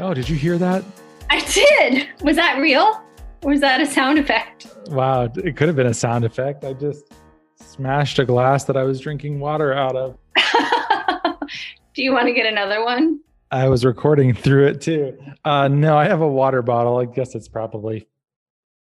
[0.00, 0.82] Oh, did you hear that?
[1.28, 2.08] I did.
[2.22, 3.02] Was that real?
[3.42, 4.66] Or was that a sound effect?
[4.88, 6.64] Wow, it could have been a sound effect.
[6.64, 7.12] I just
[7.56, 10.16] smashed a glass that I was drinking water out of.
[11.94, 13.20] Do you want to get another one?
[13.50, 15.18] I was recording through it too.
[15.44, 16.96] Uh, no, I have a water bottle.
[16.96, 18.08] I guess it's probably.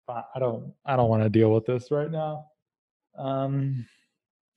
[0.09, 0.75] I don't.
[0.84, 2.47] I don't want to deal with this right now.
[3.16, 3.87] Um,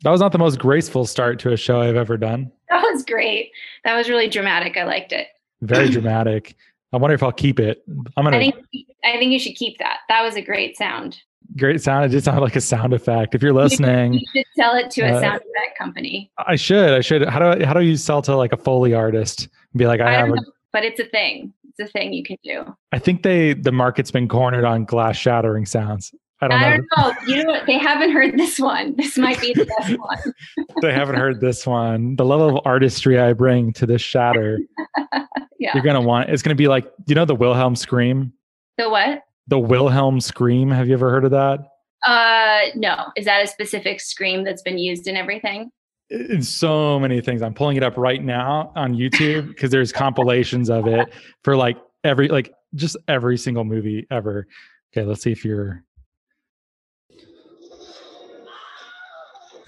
[0.04, 2.52] that was not the most graceful start to a show I've ever done.
[2.70, 3.52] That was great.
[3.86, 4.76] That was really dramatic.
[4.76, 5.28] I liked it.
[5.62, 6.56] Very dramatic.
[6.94, 7.84] I wonder if I'll keep it.
[8.18, 8.38] I'm gonna.
[8.38, 8.56] I think.
[9.04, 10.00] I think you should keep that.
[10.10, 11.18] That was a great sound.
[11.58, 12.06] Great sound.
[12.06, 13.36] It did sound like a sound effect.
[13.36, 16.32] If you're listening, you should sell it to a uh, sound effect company.
[16.38, 16.94] I should.
[16.94, 17.28] I should.
[17.28, 19.50] How do I, how do you sell to like a foley artist?
[19.76, 20.30] Be like, I, I have.
[20.30, 21.54] Know, a, but it's a thing.
[21.70, 22.76] It's a thing you can do.
[22.92, 26.14] I think they the market's been cornered on glass shattering sounds.
[26.42, 26.84] I don't, I know.
[26.98, 27.34] don't know.
[27.34, 27.66] You know what?
[27.68, 28.96] They haven't heard this one.
[28.96, 30.34] This might be the best one.
[30.82, 32.16] they haven't heard this one.
[32.16, 34.60] The level of artistry I bring to this shatter.
[35.62, 35.72] yeah.
[35.76, 36.32] You're gonna want.
[36.32, 38.34] It's gonna be like you know the Wilhelm scream.
[38.80, 39.22] The what?
[39.48, 40.72] The Wilhelm scream.
[40.72, 41.60] Have you ever heard of that?
[42.06, 43.12] Uh, no.
[43.16, 45.72] Is that a specific scream that's been used in everything?
[46.10, 47.44] in so many things.
[47.44, 51.78] I'm pulling it up right now on YouTube because there's compilations of it for like
[52.04, 54.48] every like just every single movie ever.
[54.92, 55.86] Okay, let's see if you're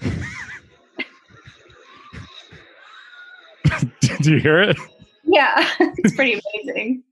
[4.20, 4.76] Do you hear it?
[5.26, 7.02] Yeah, it's pretty amazing.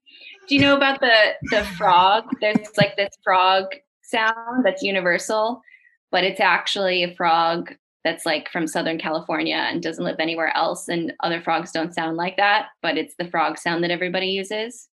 [0.48, 2.24] Do you know about the the frog?
[2.40, 3.66] There's like this frog
[4.02, 5.62] sound that's universal,
[6.10, 7.72] but it's actually a frog
[8.04, 10.88] that's like from Southern California and doesn't live anywhere else.
[10.88, 14.88] And other frogs don't sound like that, but it's the frog sound that everybody uses.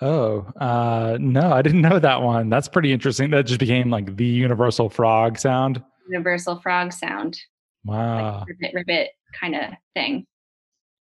[0.00, 2.50] Oh, uh, no, I didn't know that one.
[2.50, 3.30] That's pretty interesting.
[3.30, 5.82] That just became like the universal frog sound.
[6.08, 7.40] Universal frog sound.
[7.84, 8.38] Wow.
[8.38, 10.26] Like ribbit, ribbit kind of thing.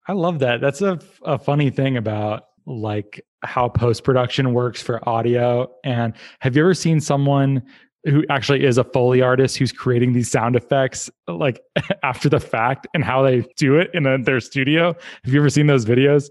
[0.07, 0.61] I love that.
[0.61, 5.71] That's a, a funny thing about like how post production works for audio.
[5.83, 7.63] And have you ever seen someone
[8.05, 11.61] who actually is a foley artist who's creating these sound effects like
[12.03, 14.93] after the fact and how they do it in a, their studio.
[15.23, 16.29] Have you ever seen those videos?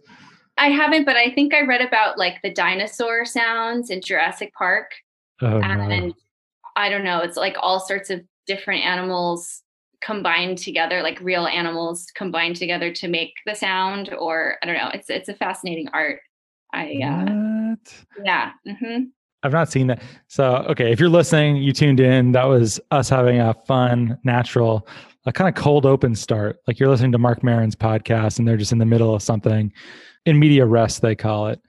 [0.59, 4.93] I haven't, but I think I read about like the dinosaur sounds in Jurassic Park.
[5.41, 6.13] Oh, and no.
[6.77, 9.63] I don't know, it's like all sorts of different animals
[10.05, 14.91] combined together, like real animals combined together to make the sound, or I don't know.
[14.95, 16.21] It's it's a fascinating art.
[16.73, 17.25] I uh,
[17.71, 18.25] what?
[18.25, 18.53] yeah.
[18.67, 19.05] Mm-hmm.
[19.43, 20.03] I've not seen that.
[20.29, 22.33] So, okay, if you're listening, you tuned in.
[22.33, 24.87] That was us having a fun, natural,
[25.27, 26.59] a kind of cold open start.
[26.67, 29.73] Like you're listening to Marc Maron's podcast and they're just in the middle of something
[30.27, 31.61] in medias res, they call it.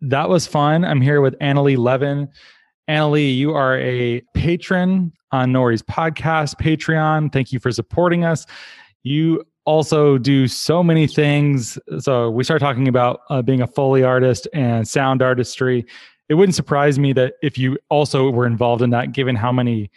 [0.00, 0.84] That was fun.
[0.84, 2.28] I'm here with Annalee Levin.
[2.88, 7.32] Annalee, you are a patron on Nori's podcast, Patreon.
[7.32, 8.46] Thank you for supporting us.
[9.02, 11.78] You also do so many things.
[11.98, 15.86] So we start talking about uh, being a Foley artist and sound artistry
[16.28, 19.90] it wouldn't surprise me that if you also were involved in that, given how many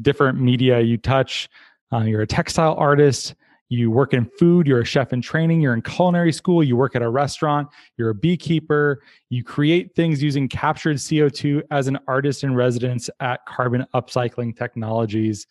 [0.00, 1.48] different media you touch.
[1.92, 3.34] Uh, you're a textile artist.
[3.70, 4.66] You work in food.
[4.66, 5.60] You're a chef in training.
[5.60, 6.62] You're in culinary school.
[6.64, 7.68] You work at a restaurant.
[7.98, 9.02] You're a beekeeper.
[9.28, 15.46] You create things using captured CO2 as an artist in residence at Carbon Upcycling Technologies.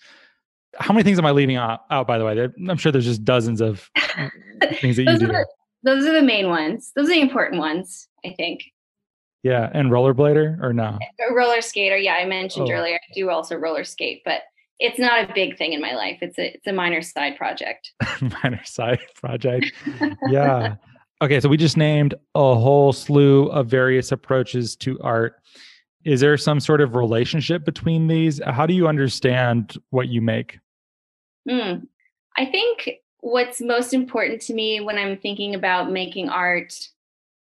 [0.80, 2.48] How many things am I leaving out, out by the way?
[2.70, 3.90] I'm sure there's just dozens of
[4.80, 5.32] things that you do.
[5.32, 5.46] Are
[5.84, 6.92] those are the main ones.
[6.96, 8.64] Those are the important ones, I think.
[9.44, 10.98] Yeah, and rollerblader or no?
[11.30, 11.96] A roller skater.
[11.98, 12.74] Yeah, I mentioned Oh.
[12.74, 12.96] earlier.
[12.96, 14.42] I do also roller skate, but
[14.80, 16.20] it's not a big thing in my life.
[16.22, 17.92] It's a it's a minor side project.
[18.44, 19.72] minor side project.
[20.30, 20.76] Yeah.
[21.20, 25.42] Okay, so we just named a whole slew of various approaches to art.
[26.06, 28.40] Is there some sort of relationship between these?
[28.46, 30.60] How do you understand what you make?
[31.50, 31.86] Hmm.
[32.38, 36.74] I think what's most important to me when I'm thinking about making art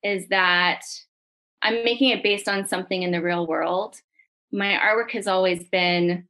[0.02, 0.82] is that
[1.62, 3.96] I'm making it based on something in the real world.
[4.52, 6.27] My artwork has always been,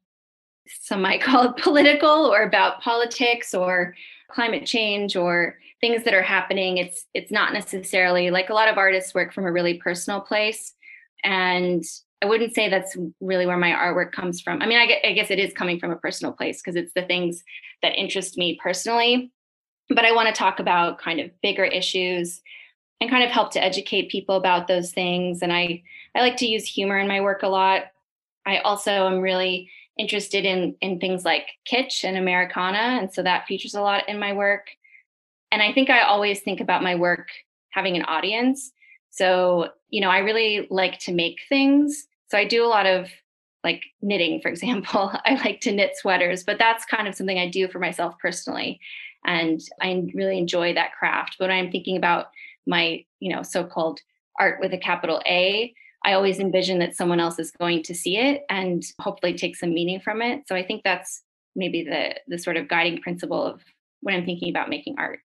[0.80, 3.94] some might call it political or about politics or
[4.30, 6.78] climate change or things that are happening.
[6.78, 10.74] It's it's not necessarily like a lot of artists work from a really personal place.
[11.24, 11.84] And
[12.22, 14.60] I wouldn't say that's really where my artwork comes from.
[14.60, 17.44] I mean, I, guess it is coming from a personal place because it's the things
[17.82, 19.30] that interest me personally.
[19.88, 22.42] But I want to talk about kind of bigger issues
[23.00, 25.42] and kind of help to educate people about those things.
[25.42, 25.82] And I,
[26.16, 27.84] I like to use humor in my work a lot.
[28.44, 33.46] I also am really interested in in things like kitsch and Americana, and so that
[33.46, 34.68] features a lot in my work.
[35.50, 37.28] And I think I always think about my work
[37.70, 38.72] having an audience.
[39.10, 42.06] So, you know, I really like to make things.
[42.30, 43.08] So I do a lot of
[43.64, 45.12] like knitting, for example.
[45.24, 48.80] I like to knit sweaters, but that's kind of something I do for myself personally.
[49.24, 51.36] And I really enjoy that craft.
[51.38, 52.26] But I'm thinking about
[52.66, 54.00] my, you know, so-called
[54.38, 55.74] art with a capital A,
[56.04, 59.74] I always envision that someone else is going to see it and hopefully take some
[59.74, 60.46] meaning from it.
[60.46, 61.22] So I think that's
[61.56, 63.62] maybe the the sort of guiding principle of
[64.00, 65.20] when I'm thinking about making art.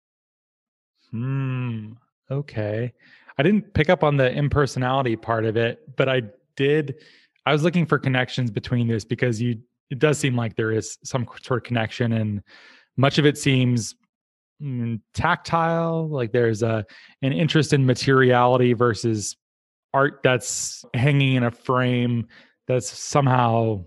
[1.10, 1.92] Hmm.
[2.30, 2.92] Okay.
[3.38, 6.22] I didn't pick up on the impersonality part of it, but I
[6.56, 6.96] did.
[7.46, 9.58] I was looking for connections between this because you.
[9.90, 12.42] It does seem like there is some sort of connection, and
[12.96, 13.94] much of it seems
[14.60, 16.08] mm, tactile.
[16.08, 16.86] Like there's a
[17.22, 19.36] an interest in materiality versus
[19.94, 22.26] art that's hanging in a frame
[22.66, 23.84] that's somehow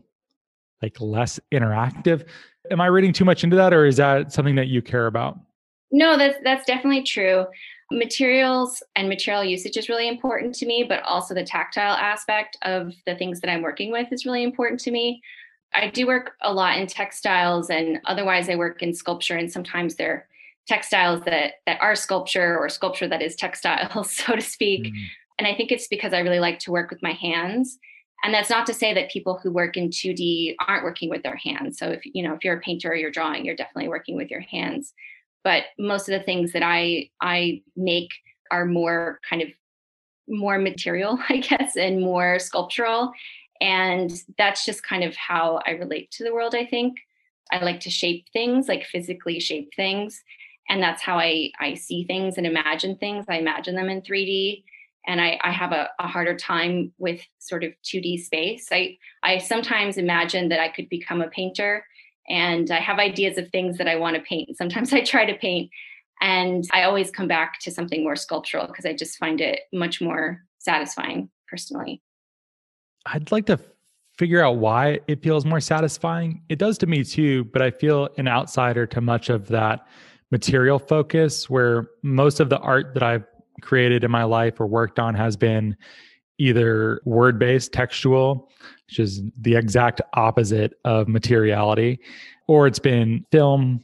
[0.81, 2.25] like less interactive.
[2.71, 5.37] Am I reading too much into that, or is that something that you care about?
[5.91, 7.45] No, that's that's definitely true.
[7.91, 12.93] Materials and material usage is really important to me, but also the tactile aspect of
[13.05, 15.21] the things that I'm working with is really important to me.
[15.73, 19.95] I do work a lot in textiles and otherwise I work in sculpture and sometimes
[19.95, 20.27] they're
[20.67, 24.85] textiles that that are sculpture or sculpture that is textile, so to speak.
[24.85, 25.03] Mm-hmm.
[25.37, 27.77] And I think it's because I really like to work with my hands.
[28.23, 31.35] And that's not to say that people who work in 2D aren't working with their
[31.35, 31.77] hands.
[31.77, 34.31] So if you know if you're a painter or you're drawing, you're definitely working with
[34.31, 34.93] your hands
[35.47, 38.09] but most of the things that I I make
[38.51, 39.47] are more kind of
[40.27, 43.13] more material, I guess, and more sculptural.
[43.61, 46.97] And that's just kind of how I relate to the world, I think.
[47.49, 50.21] I like to shape things, like physically shape things.
[50.69, 53.25] And that's how I, I see things and imagine things.
[53.29, 54.65] I imagine them in 3D.
[55.07, 58.67] And I, I have a, a harder time with sort of 2D space.
[58.71, 61.85] I, I sometimes imagine that I could become a painter
[62.29, 64.57] and I have ideas of things that I want to paint.
[64.57, 65.71] Sometimes I try to paint
[66.21, 70.01] and I always come back to something more sculptural because I just find it much
[70.01, 72.01] more satisfying personally.
[73.05, 73.59] I'd like to
[74.17, 76.41] figure out why it feels more satisfying.
[76.49, 79.87] It does to me too, but I feel an outsider to much of that
[80.31, 83.25] material focus where most of the art that I've
[83.61, 85.75] created in my life or worked on has been
[86.37, 88.49] either word based, textual,
[88.87, 91.99] which is the exact opposite of materiality,
[92.47, 93.83] or it's been film,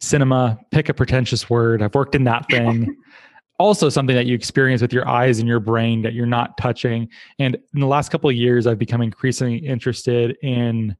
[0.00, 1.82] cinema, pick a pretentious word.
[1.82, 2.96] I've worked in that thing.
[3.58, 7.08] also something that you experience with your eyes and your brain that you're not touching.
[7.38, 10.96] And in the last couple of years, I've become increasingly interested in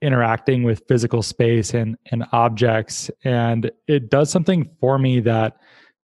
[0.00, 5.56] interacting with physical space and and objects and it does something for me that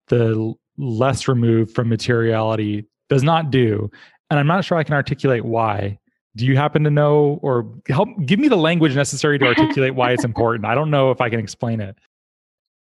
[0.08, 3.90] the less removed from materiality does not do.
[4.30, 5.98] And I'm not sure I can articulate why.
[6.36, 10.12] Do you happen to know or help give me the language necessary to articulate why
[10.12, 10.64] it's important?
[10.64, 11.96] I don't know if I can explain it.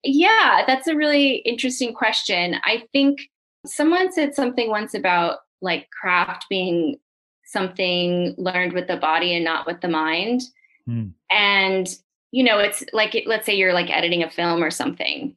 [0.03, 2.55] Yeah, that's a really interesting question.
[2.63, 3.29] I think
[3.65, 6.97] someone said something once about like craft being
[7.45, 10.41] something learned with the body and not with the mind.
[10.85, 11.09] Hmm.
[11.31, 11.87] And
[12.31, 15.35] you know, it's like let's say you're like editing a film or something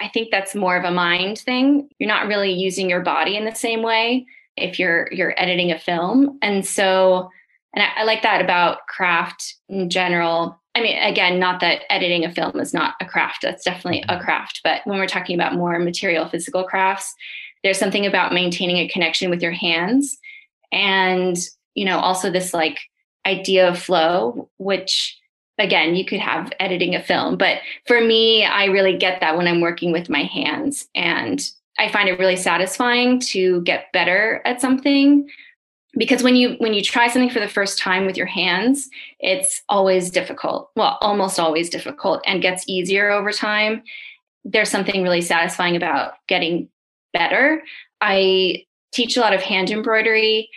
[0.00, 1.88] I think that's more of a mind thing.
[1.98, 4.26] You're not really using your body in the same way
[4.56, 6.38] if you're you're editing a film.
[6.42, 7.30] And so
[7.74, 10.60] and I, I like that about craft in general.
[10.74, 13.42] I mean, again, not that editing a film is not a craft.
[13.42, 14.60] That's definitely a craft.
[14.64, 17.14] But when we're talking about more material physical crafts,
[17.62, 20.18] there's something about maintaining a connection with your hands.
[20.72, 21.36] And,
[21.74, 22.78] you know, also this like
[23.24, 25.16] idea of flow, which
[25.58, 29.46] again, you could have editing a film, but for me, I really get that when
[29.46, 30.88] I'm working with my hands.
[30.94, 31.40] And
[31.78, 35.28] I find it really satisfying to get better at something
[35.96, 38.88] because when you when you try something for the first time with your hands
[39.20, 43.82] it's always difficult well almost always difficult and gets easier over time
[44.44, 46.68] there's something really satisfying about getting
[47.12, 47.62] better
[48.00, 50.48] i teach a lot of hand embroidery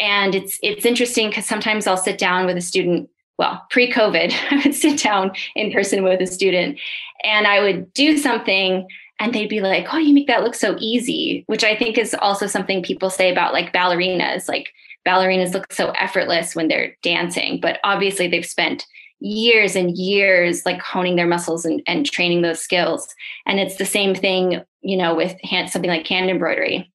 [0.00, 4.32] and it's it's interesting because sometimes i'll sit down with a student well, pre COVID,
[4.50, 6.78] I would sit down in person with a student
[7.22, 8.86] and I would do something
[9.20, 12.14] and they'd be like, Oh, you make that look so easy, which I think is
[12.14, 14.48] also something people say about like ballerinas.
[14.48, 14.72] Like
[15.06, 18.86] ballerinas look so effortless when they're dancing, but obviously they've spent
[19.20, 23.14] years and years like honing their muscles and, and training those skills.
[23.46, 26.92] And it's the same thing, you know, with hand, something like hand embroidery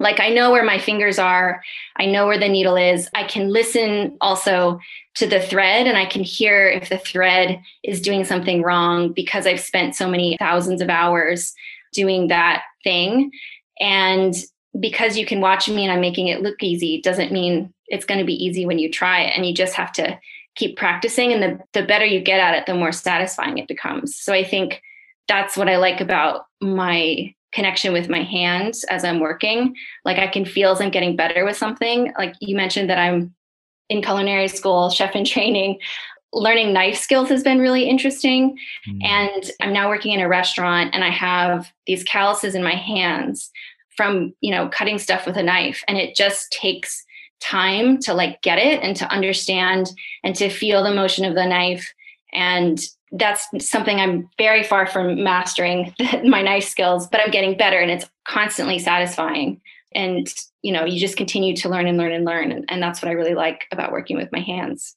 [0.00, 1.62] like I know where my fingers are,
[1.96, 3.08] I know where the needle is.
[3.14, 4.80] I can listen also
[5.16, 9.46] to the thread and I can hear if the thread is doing something wrong because
[9.46, 11.54] I've spent so many thousands of hours
[11.92, 13.30] doing that thing.
[13.78, 14.34] And
[14.78, 18.20] because you can watch me and I'm making it look easy doesn't mean it's going
[18.20, 19.36] to be easy when you try it.
[19.36, 20.18] And you just have to
[20.54, 21.32] keep practicing.
[21.32, 24.16] And the, the better you get at it, the more satisfying it becomes.
[24.16, 24.80] So I think
[25.28, 29.74] that's what I like about my connection with my hands as I'm working.
[30.04, 32.12] Like I can feel as I'm getting better with something.
[32.18, 33.34] Like you mentioned that I'm
[33.88, 35.78] in culinary school, chef in training.
[36.32, 38.56] Learning knife skills has been really interesting.
[38.88, 39.04] Mm.
[39.04, 43.50] And I'm now working in a restaurant and I have these calluses in my hands
[43.96, 47.04] from you know cutting stuff with a knife and it just takes
[47.40, 49.90] time to like get it and to understand
[50.22, 51.92] and to feel the motion of the knife
[52.32, 52.80] and
[53.12, 55.92] that's something i'm very far from mastering
[56.24, 59.60] my knife skills but i'm getting better and it's constantly satisfying.
[59.92, 62.52] And you know you just continue to learn and learn and learn.
[62.52, 64.96] And, and that's what i really like about working with my hands.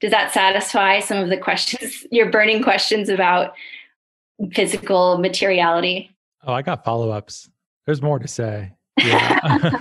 [0.00, 3.54] Does that satisfy some of the questions your burning questions about
[4.52, 6.10] physical materiality?
[6.46, 7.48] Oh i got follow-ups.
[7.86, 8.72] There's more to say.
[8.98, 9.70] Yeah.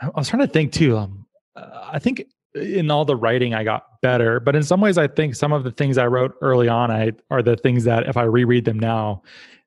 [0.00, 0.98] I was trying to think too.
[0.98, 2.26] Um, uh, I think
[2.56, 5.64] in all the writing I got better, but in some ways I think some of
[5.64, 8.78] the things I wrote early on I are the things that if I reread them
[8.78, 9.22] now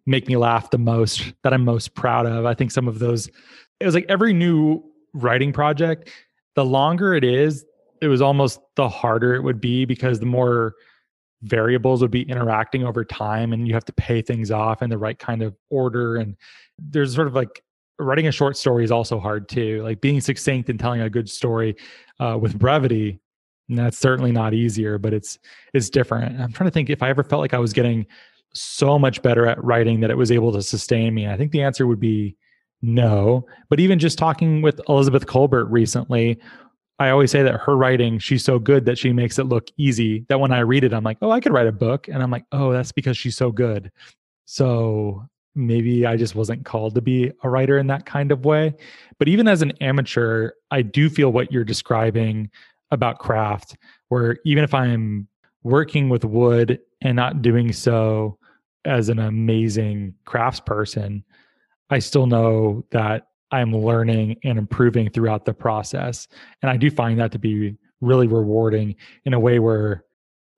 [0.05, 2.46] make me laugh the most that I'm most proud of.
[2.46, 3.29] I think some of those
[3.79, 6.10] it was like every new writing project
[6.55, 7.65] the longer it is
[8.01, 10.75] it was almost the harder it would be because the more
[11.41, 14.98] variables would be interacting over time and you have to pay things off in the
[14.98, 16.36] right kind of order and
[16.77, 17.63] there's sort of like
[18.00, 19.84] writing a short story is also hard too.
[19.84, 21.75] Like being succinct and telling a good story
[22.20, 23.20] uh, with brevity,
[23.70, 25.38] that's certainly not easier, but it's
[25.74, 26.39] it's different.
[26.39, 28.06] I'm trying to think if I ever felt like I was getting
[28.53, 31.27] so much better at writing that it was able to sustain me.
[31.27, 32.36] I think the answer would be
[32.82, 33.46] no.
[33.70, 36.39] But even just talking with Elizabeth Kolbert recently,
[36.98, 40.25] I always say that her writing, she's so good that she makes it look easy.
[40.29, 42.08] That when I read it, I'm like, oh, I could write a book.
[42.08, 43.91] And I'm like, oh, that's because she's so good.
[44.46, 45.25] So
[45.59, 48.73] maybe I just wasn't called to be a writer in that kind of way.
[49.17, 52.49] But even as an amateur, I do feel what you're describing
[52.91, 55.27] about craft, where even if I'm
[55.63, 58.37] working with wood and not doing so
[58.85, 61.23] as an amazing craftsperson,
[61.89, 66.27] I still know that I'm learning and improving throughout the process.
[66.61, 70.05] And I do find that to be really rewarding in a way where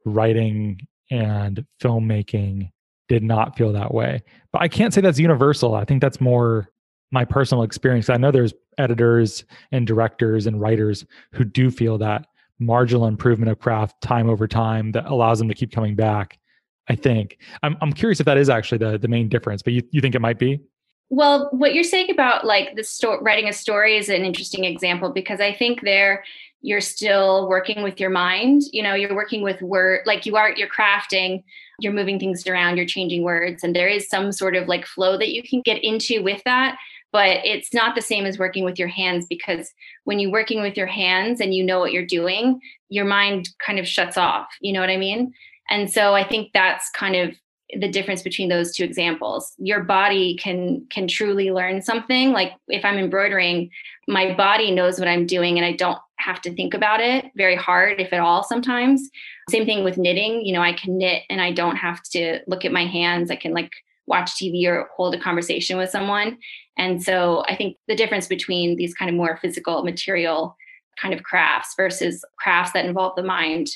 [0.06, 0.80] writing
[1.10, 2.72] and filmmaking
[3.12, 4.24] did not feel that way.
[4.54, 5.76] But I can't say that's universal.
[5.76, 6.70] I think that's more
[7.12, 8.10] my personal experience.
[8.10, 12.26] I know there's editors and directors and writers who do feel that
[12.60, 16.40] marginal improvement of craft time over time that allows them to keep coming back.
[16.88, 17.38] I think.
[17.64, 20.16] I'm I'm curious if that is actually the the main difference, but you, you think
[20.16, 20.62] it might be?
[21.10, 25.12] Well, what you're saying about like the story writing a story is an interesting example
[25.12, 26.24] because I think there
[26.62, 30.52] you're still working with your mind you know you're working with word like you are
[30.52, 31.44] you're crafting
[31.84, 35.18] you're moving things around you're changing words and there is some sort of like flow
[35.18, 36.78] that you can get into with that
[37.12, 39.72] but it's not the same as working with your hands because
[40.06, 42.60] when you're working with your hands and you know what you're doing
[42.90, 45.34] your mind kind of shuts off you know what i mean?
[45.70, 47.36] And so i think that's kind of
[47.80, 49.54] the difference between those two examples.
[49.58, 53.70] Your body can can truly learn something like if i'm embroidering
[54.08, 57.56] my body knows what i'm doing and i don't have to think about it very
[57.56, 59.10] hard if at all sometimes
[59.50, 62.64] same thing with knitting you know i can knit and i don't have to look
[62.66, 63.72] at my hands i can like
[64.08, 66.38] watch tv or hold a conversation with someone
[66.78, 70.56] and so i think the difference between these kind of more physical material
[71.02, 73.68] kind of crafts versus crafts that involve the mind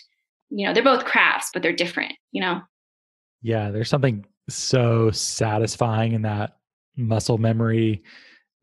[0.50, 2.62] you know they're both crafts but they're different you know
[3.46, 6.58] yeah, there's something so satisfying in that
[6.98, 8.02] muscle memory.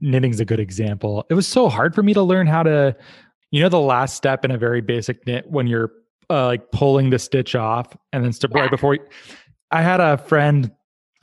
[0.00, 1.24] Knitting's a good example.
[1.30, 2.96] It was so hard for me to learn how to,
[3.52, 5.92] you know, the last step in a very basic knit when you're
[6.30, 8.62] uh, like pulling the stitch off and then st- yeah.
[8.62, 8.94] right before.
[8.94, 9.06] You,
[9.70, 10.72] I had a friend.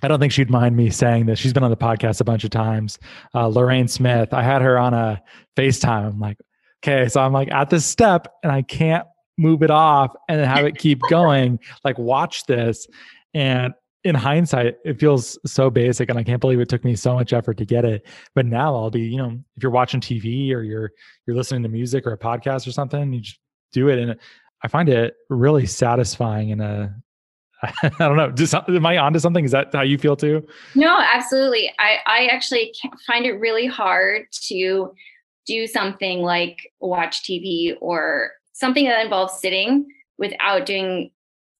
[0.01, 1.39] I don't think she'd mind me saying this.
[1.39, 2.99] She's been on the podcast a bunch of times.
[3.33, 4.33] Uh, Lorraine Smith.
[4.33, 5.21] I had her on a
[5.57, 6.05] FaceTime.
[6.05, 6.37] I'm like,
[6.83, 9.07] okay, so I'm like at this step and I can't
[9.37, 11.59] move it off and then have it keep going.
[11.83, 12.87] Like, watch this.
[13.33, 17.13] And in hindsight, it feels so basic, and I can't believe it took me so
[17.13, 18.07] much effort to get it.
[18.33, 20.91] But now I'll be, you know, if you're watching TV or you're
[21.27, 23.39] you're listening to music or a podcast or something, you just
[23.73, 24.15] do it, and
[24.63, 26.49] I find it really satisfying.
[26.49, 26.95] In a,
[27.63, 29.43] I don't know, just am I onto something?
[29.43, 30.47] Is that how you feel too?
[30.75, 31.71] No, absolutely.
[31.77, 32.73] I I actually
[33.05, 34.93] find it really hard to
[35.45, 39.87] do something like watch TV or something that involves sitting
[40.17, 41.11] without doing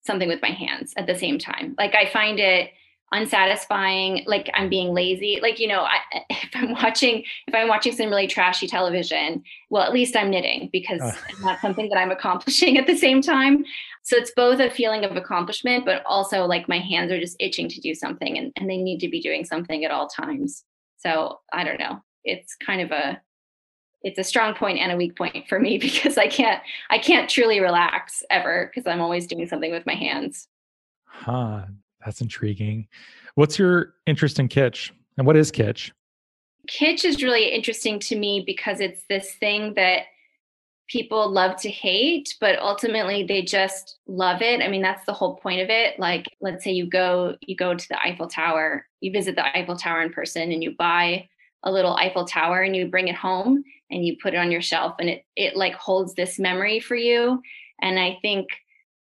[0.01, 1.75] something with my hands at the same time.
[1.77, 2.71] Like I find it
[3.11, 7.93] unsatisfying like i'm being lazy like you know I, if i'm watching if i'm watching
[7.93, 11.13] some really trashy television well at least i'm knitting because uh.
[11.27, 13.65] it's not something that i'm accomplishing at the same time
[14.03, 17.67] so it's both a feeling of accomplishment but also like my hands are just itching
[17.69, 20.63] to do something and, and they need to be doing something at all times
[20.97, 23.19] so i don't know it's kind of a
[24.01, 27.29] it's a strong point and a weak point for me because I can't I can't
[27.29, 30.47] truly relax ever because I'm always doing something with my hands.
[31.05, 31.63] Huh.
[32.05, 32.87] That's intriguing.
[33.35, 34.91] What's your interest in kitsch?
[35.17, 35.91] And what is kitsch?
[36.69, 40.03] Kitsch is really interesting to me because it's this thing that
[40.87, 44.61] people love to hate, but ultimately they just love it.
[44.61, 45.99] I mean, that's the whole point of it.
[45.99, 49.75] Like, let's say you go you go to the Eiffel Tower, you visit the Eiffel
[49.75, 51.27] Tower in person and you buy
[51.63, 54.61] a little Eiffel Tower and you bring it home and you put it on your
[54.61, 57.41] shelf and it it like holds this memory for you.
[57.81, 58.47] And I think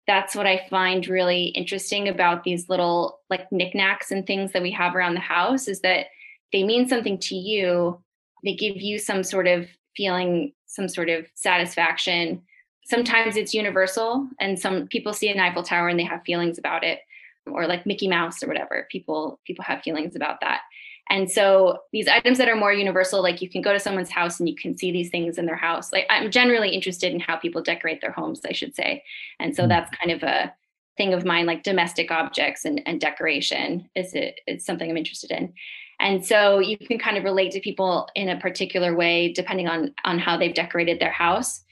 [0.07, 4.71] that's what I find really interesting about these little like knickknacks and things that we
[4.71, 6.07] have around the house is that
[6.51, 8.01] they mean something to you.
[8.43, 12.41] They give you some sort of feeling, some sort of satisfaction.
[12.85, 16.83] Sometimes it's universal, and some people see an Eiffel Tower and they have feelings about
[16.83, 17.01] it,
[17.45, 18.87] or like Mickey Mouse or whatever.
[18.89, 20.61] People people have feelings about that.
[21.09, 24.39] And so these items that are more universal, like you can go to someone's house
[24.39, 25.91] and you can see these things in their house.
[25.91, 29.03] Like I'm generally interested in how people decorate their homes, I should say.
[29.39, 29.69] And so mm.
[29.69, 30.53] that's kind of a
[30.97, 35.31] thing of mine, like domestic objects and, and decoration is it is something I'm interested
[35.31, 35.53] in.
[35.99, 39.93] And so you can kind of relate to people in a particular way depending on
[40.05, 41.63] on how they've decorated their house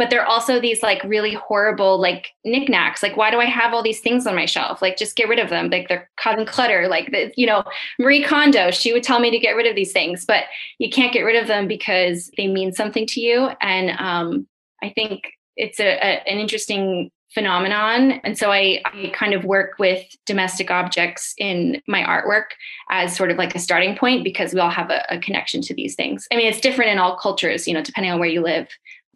[0.00, 3.02] but they're also these like really horrible like knickknacks.
[3.02, 4.80] Like why do i have all these things on my shelf?
[4.80, 5.68] Like just get rid of them.
[5.68, 6.88] Like they're causing clutter.
[6.88, 7.64] Like the, you know
[7.98, 10.44] marie kondo she would tell me to get rid of these things but
[10.78, 13.50] you can't get rid of them because they mean something to you.
[13.60, 14.46] And um,
[14.82, 18.12] i think it's a, a, an interesting phenomenon.
[18.24, 22.56] And so I, I kind of work with domestic objects in my artwork
[22.90, 25.74] as sort of like a starting point because we all have a, a connection to
[25.74, 26.26] these things.
[26.32, 28.68] I mean it's different in all cultures you know depending on where you live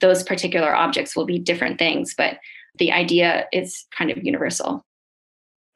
[0.04, 2.36] those particular objects will be different things, but
[2.78, 4.68] the idea is kind of universal.
[4.74, 4.82] I'm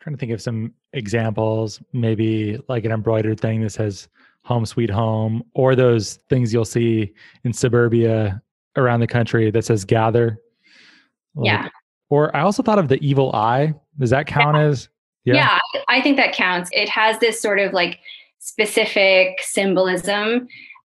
[0.00, 4.06] trying to think of some examples, maybe like an embroidered thing that says
[4.44, 8.42] home sweet home, or those things you'll see in suburbia
[8.76, 10.38] around the country that says gather.
[11.34, 11.68] Like, yeah.
[12.10, 13.72] Or I also thought of the evil eye.
[13.98, 14.62] Does that count yeah.
[14.62, 14.88] as?
[15.24, 15.34] Yeah.
[15.34, 15.58] yeah,
[15.88, 16.68] I think that counts.
[16.72, 17.98] It has this sort of like
[18.40, 20.48] specific symbolism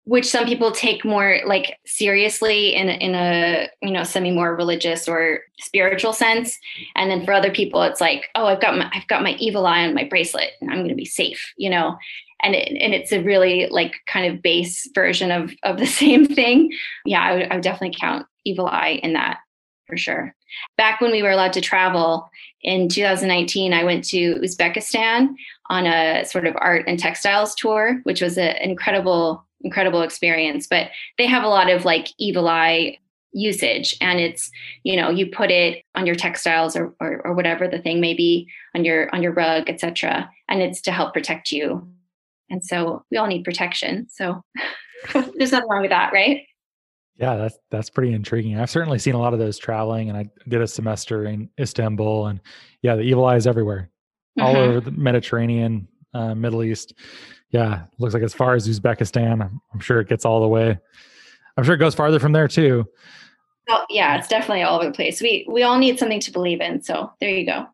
[0.05, 5.07] which some people take more like seriously in in a you know semi more religious
[5.07, 6.57] or spiritual sense.
[6.95, 9.65] And then for other people it's like oh i've got my i've got my evil
[9.65, 11.97] eye on my bracelet and i'm going to be safe you know?
[12.43, 16.25] And it, and it's a really like kind of base version of of the same
[16.25, 16.71] thing.
[17.05, 19.39] Yeah I would, I would definitely count evil eye in that
[19.87, 20.35] for sure.
[20.77, 22.29] Back when we were allowed to travel
[22.65, 25.29] in 2019 i went to uzbekistan
[25.69, 30.67] on a sort of art and textiles tour which was a, an incredible incredible experience.
[30.67, 32.97] But they have a lot of like evil eye
[33.35, 34.49] usage and it's
[34.83, 38.13] you know you put it on your textiles or, or, or whatever the thing may
[38.13, 41.85] be on your on your rug etc and it's to help protect you
[42.49, 44.41] and so we all need protection so
[45.35, 46.43] there's nothing wrong with that right
[47.17, 50.25] yeah that's that's pretty intriguing i've certainly seen a lot of those traveling and i
[50.47, 52.39] did a semester in istanbul and
[52.83, 53.89] yeah the evil eye is everywhere
[54.39, 54.47] mm-hmm.
[54.47, 56.93] all over the mediterranean uh, middle east
[57.51, 59.49] yeah, looks like as far as Uzbekistan.
[59.73, 60.77] I'm sure it gets all the way.
[61.57, 62.85] I'm sure it goes farther from there too.
[63.69, 65.21] Oh, yeah, it's definitely all over the place.
[65.21, 66.81] We we all need something to believe in.
[66.81, 67.67] So there you go.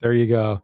[0.00, 0.62] There you go.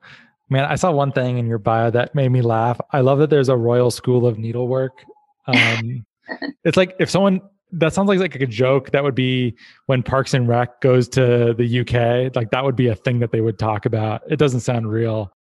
[0.49, 2.81] Man, I saw one thing in your bio that made me laugh.
[2.90, 5.05] I love that there's a Royal School of Needlework.
[5.46, 6.05] Um,
[6.64, 7.40] it's like if someone
[7.73, 9.55] that sounds like like a joke that would be
[9.87, 13.33] when Parks and Rec goes to the UK, like that would be a thing that
[13.33, 14.23] they would talk about.
[14.31, 15.33] It doesn't sound real.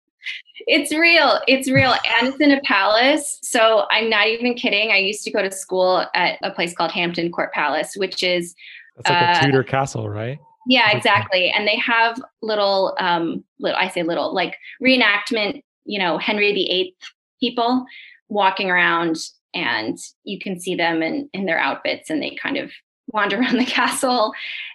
[0.67, 1.41] It's real.
[1.47, 1.93] It's real.
[1.93, 3.39] And it's in a palace.
[3.43, 4.91] So I'm not even kidding.
[4.91, 8.55] I used to go to school at a place called Hampton Court Palace, which is
[8.97, 10.39] That's like uh, a Tudor castle, right?
[10.67, 11.51] Yeah, exactly.
[11.51, 16.95] And they have little um little I say little like reenactment, you know, Henry VIII
[17.41, 17.87] people
[18.29, 19.17] walking around
[19.55, 22.71] and you can see them in in their outfits and they kind of
[23.09, 24.33] wander around the castle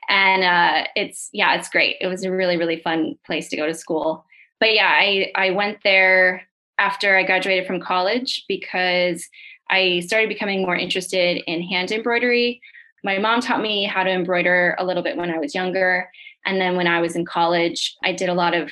[0.09, 3.67] and uh it's yeah it's great it was a really really fun place to go
[3.67, 4.25] to school
[4.63, 6.47] but yeah, I, I went there
[6.80, 9.28] after I graduated from college because
[9.69, 12.62] I started becoming more interested in hand embroidery.
[13.04, 16.10] My mom taught me how to embroider a little bit when I was younger.
[16.45, 18.71] And then when I was in college, I did a lot of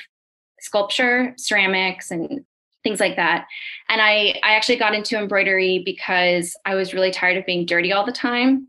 [0.60, 2.42] sculpture, ceramics, and
[2.82, 3.46] things like that.
[3.90, 7.92] And I, I actually got into embroidery because I was really tired of being dirty
[7.92, 8.66] all the time.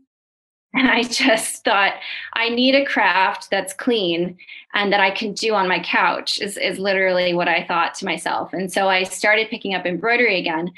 [0.74, 1.94] And I just thought,
[2.32, 4.36] I need a craft that's clean
[4.74, 8.04] and that I can do on my couch, is, is literally what I thought to
[8.04, 8.52] myself.
[8.52, 10.72] And so I started picking up embroidery again.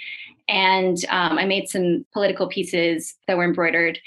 [0.48, 3.98] And um, I made some political pieces that were embroidered.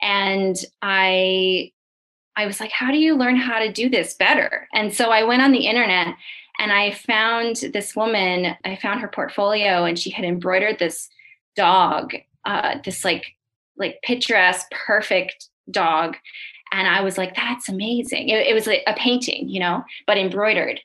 [0.00, 1.72] And I
[2.36, 4.68] I was like, how do you learn how to do this better?
[4.72, 6.14] And so I went on the internet
[6.60, 11.08] and I found this woman, I found her portfolio, and she had embroidered this
[11.56, 13.34] dog, uh, this like
[13.78, 16.16] like picturesque, perfect dog.
[16.72, 18.28] And I was like, that's amazing.
[18.28, 20.80] It, it was like a painting, you know, but embroidered.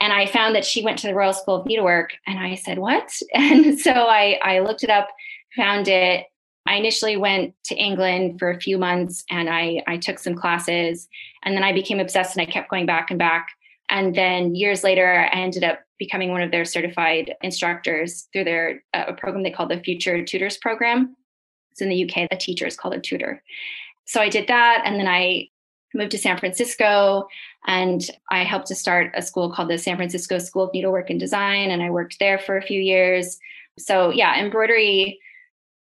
[0.00, 2.10] And I found that she went to the Royal School of Needlework.
[2.26, 3.10] And I said, what?
[3.34, 5.08] And so I, I looked it up,
[5.56, 6.26] found it.
[6.66, 11.08] I initially went to England for a few months and I, I took some classes.
[11.44, 13.48] And then I became obsessed and I kept going back and back.
[13.88, 18.82] And then years later, I ended up becoming one of their certified instructors through their
[18.94, 21.16] uh, a program they called the Future Tutors Program
[21.76, 23.42] So in the UK, a teacher is called a tutor.
[24.06, 24.82] So I did that.
[24.84, 25.48] And then I
[25.94, 27.28] moved to San Francisco
[27.66, 31.20] and I helped to start a school called the San Francisco School of Needlework and
[31.20, 31.70] Design.
[31.70, 33.38] And I worked there for a few years.
[33.78, 35.18] So yeah, embroidery,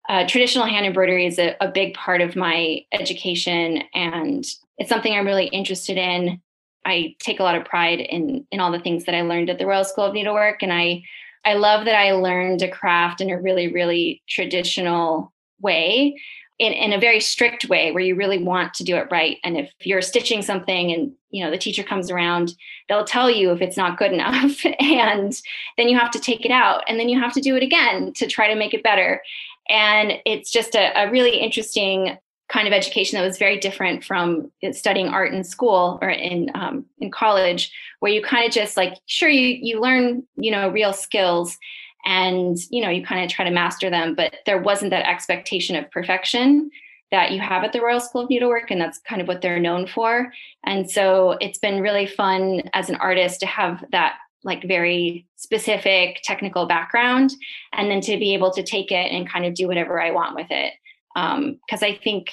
[0.08, 3.84] uh, traditional hand embroidery is a, a big part of my education.
[3.94, 4.46] And
[4.78, 6.42] it's something I'm really interested in.
[6.86, 9.60] I take a lot of pride in in all the things that I learned at
[9.60, 10.64] the Royal School of Needlework.
[10.64, 11.04] And I
[11.46, 16.16] I love that I learned a craft in a really, really traditional way
[16.60, 19.38] in, in a very strict way where you really want to do it right.
[19.44, 22.56] And if you're stitching something and you know the teacher comes around
[22.88, 25.40] they'll tell you if it's not good enough and
[25.78, 28.14] then you have to take it out and then you have to do it again
[28.14, 29.22] to try to make it better.
[29.70, 32.18] And it's just a, a really interesting
[32.50, 36.84] kind of education that was very different from studying art in school or in um,
[37.00, 40.92] in college where you kind of just like sure you you learn you know real
[40.92, 41.58] skills
[42.06, 45.76] and you know you kind of try to master them but there wasn't that expectation
[45.76, 46.70] of perfection
[47.12, 49.60] that you have at the royal school of needlework and that's kind of what they're
[49.60, 50.32] known for.
[50.64, 56.22] And so it's been really fun as an artist to have that like very specific
[56.24, 57.32] technical background
[57.74, 60.36] and then to be able to take it and kind of do whatever i want
[60.36, 60.74] with it.
[61.14, 62.32] Because um, i think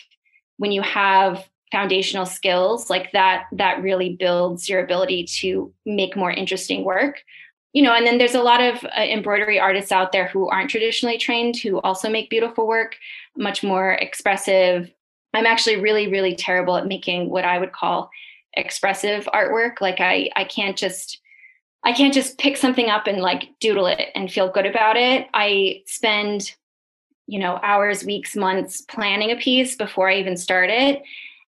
[0.59, 6.31] when you have foundational skills like that that really builds your ability to make more
[6.31, 7.22] interesting work
[7.72, 10.70] you know, and then there's a lot of uh, embroidery artists out there who aren't
[10.70, 12.96] traditionally trained who also make beautiful work,
[13.37, 14.90] much more expressive.
[15.35, 18.11] I'm actually really, really terrible at making what I would call
[18.55, 19.81] expressive artwork.
[19.83, 21.20] Like I, I can't just,
[21.85, 25.26] I can't just pick something up and like doodle it and feel good about it.
[25.35, 26.55] I spend,
[27.26, 31.02] you know, hours, weeks, months planning a piece before I even start it.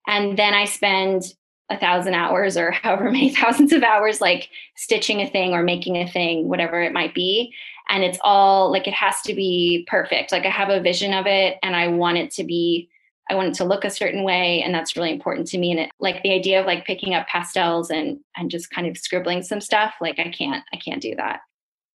[0.07, 1.35] And then I spend
[1.71, 5.97] a thousand hours or however many thousands of hours like stitching a thing or making
[5.97, 7.53] a thing whatever it might be.
[7.91, 10.33] And it's all like it has to be perfect.
[10.33, 12.89] Like i have a vision of it and i want it to be
[13.31, 15.71] i want it to look a certain way and that's really important to me.
[15.71, 18.97] And it like the idea of like picking up pastels and and just kind of
[18.97, 21.41] scribbling some stuff like i can't i can't do that.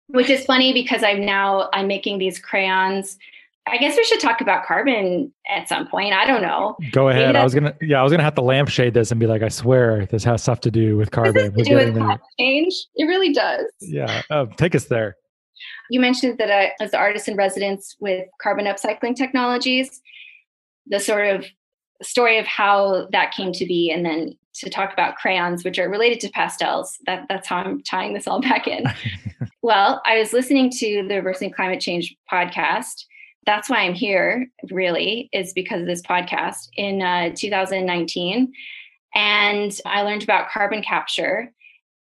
[0.08, 3.18] Which is funny because i'm now i'm making these crayons
[3.66, 6.14] I guess we should talk about carbon at some point.
[6.14, 6.76] I don't know.
[6.92, 7.36] Go ahead.
[7.36, 9.48] I was gonna, yeah, I was gonna have to lampshade this and be like, I
[9.48, 11.54] swear this has stuff to do with carbon.
[11.54, 12.74] do with climate change.
[12.96, 13.66] It really does.
[13.80, 15.16] Yeah, uh, take us there.
[15.90, 20.02] You mentioned that I, as the artist in residence with carbon upcycling technologies,
[20.88, 21.46] the sort of
[22.02, 25.90] story of how that came to be, and then to talk about crayons, which are
[25.90, 26.98] related to pastels.
[27.06, 28.84] That, that's how I'm tying this all back in.
[29.62, 33.06] well, I was listening to the Reversing Climate Change podcast
[33.46, 38.52] that's why I'm here, really, is because of this podcast in uh, 2019.
[39.16, 41.52] And I learned about carbon capture.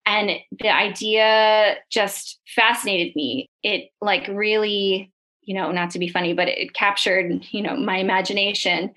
[0.05, 3.47] And the idea just fascinated me.
[3.63, 7.97] It like really, you know, not to be funny, but it captured, you know, my
[7.97, 8.93] imagination.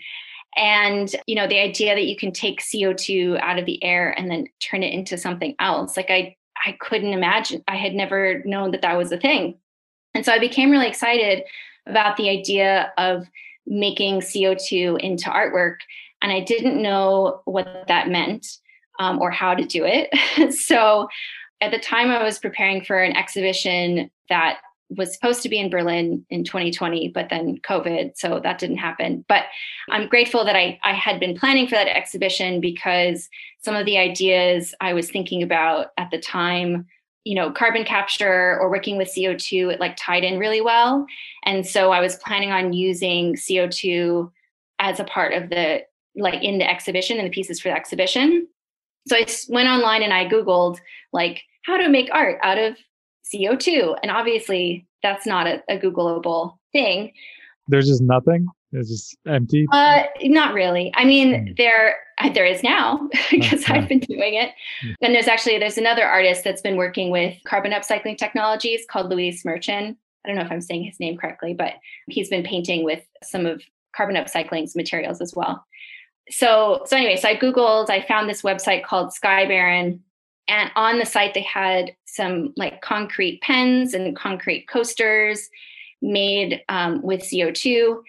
[0.56, 4.30] And, you know, the idea that you can take CO2 out of the air and
[4.30, 5.96] then turn it into something else.
[5.96, 7.62] Like I I couldn't imagine.
[7.68, 9.58] I had never known that that was a thing.
[10.14, 11.42] And so I became really excited
[11.86, 13.26] about the idea of
[13.66, 15.76] making CO2 into artwork.
[16.22, 18.46] And I didn't know what that meant
[18.98, 20.54] um, or how to do it.
[20.54, 21.08] so
[21.60, 24.58] at the time, I was preparing for an exhibition that
[24.90, 29.24] was supposed to be in Berlin in 2020, but then COVID, so that didn't happen.
[29.28, 29.44] But
[29.90, 33.28] I'm grateful that I, I had been planning for that exhibition because
[33.62, 36.86] some of the ideas I was thinking about at the time
[37.24, 41.06] you know carbon capture or working with co2 it like tied in really well.
[41.44, 44.30] And so i was planning on using co2
[44.78, 45.82] as a part of the
[46.16, 48.46] like in the exhibition and the pieces for the exhibition.
[49.08, 50.78] So i went online and i googled
[51.12, 52.76] like how to make art out of
[53.34, 57.12] co2 and obviously that's not a, a googleable thing.
[57.68, 58.46] There's just nothing?
[58.72, 59.66] It's just empty?
[59.72, 60.92] Uh not really.
[60.94, 61.56] I mean mm.
[61.56, 61.96] there
[62.32, 63.64] there is now because.
[63.68, 64.50] I've been doing it.
[64.84, 64.94] Mm.
[65.02, 69.42] And there's actually there's another artist that's been working with carbon upcycling technologies called Luis
[69.42, 69.96] Merchan.
[70.24, 71.74] I don't know if I'm saying his name correctly, but
[72.08, 73.62] he's been painting with some of
[73.94, 75.64] carbon upcycling's materials as well.
[76.30, 80.02] So so anyway, so I googled, I found this website called Sky Baron
[80.48, 85.48] and on the site they had some like concrete pens and concrete coasters
[86.02, 88.02] made um, with CO2.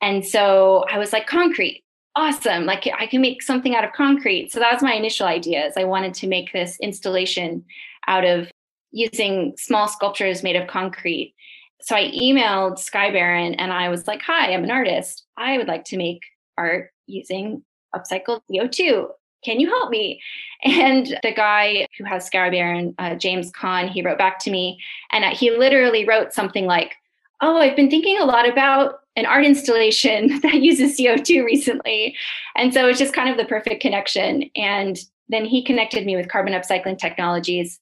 [0.00, 1.84] And so I was like, concrete,
[2.16, 2.64] awesome.
[2.66, 4.52] Like i can make something out of concrete.
[4.52, 7.64] So that was my initial idea is i wanted to make this installation
[8.08, 8.50] out of
[8.90, 11.34] using small sculptures made of concrete.
[11.80, 15.24] So i emailed sky baron and i was like hi i'm an artist.
[15.36, 16.20] I would like to make
[16.58, 19.08] art using upcycled co2
[19.44, 20.20] can you help me?
[20.64, 24.78] And the guy who has sky baron uh, james kahn he wrote back to me
[25.10, 26.94] and he literally wrote something like
[27.40, 32.16] oh i've been thinking a lot about an art installation that uses CO2 recently.
[32.56, 34.50] And so it's just kind of the perfect connection.
[34.56, 34.98] And
[35.28, 37.78] then he connected me with carbon upcycling technologies,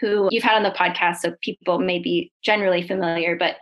[0.00, 3.56] who you've had on the podcast, so people may be generally familiar, but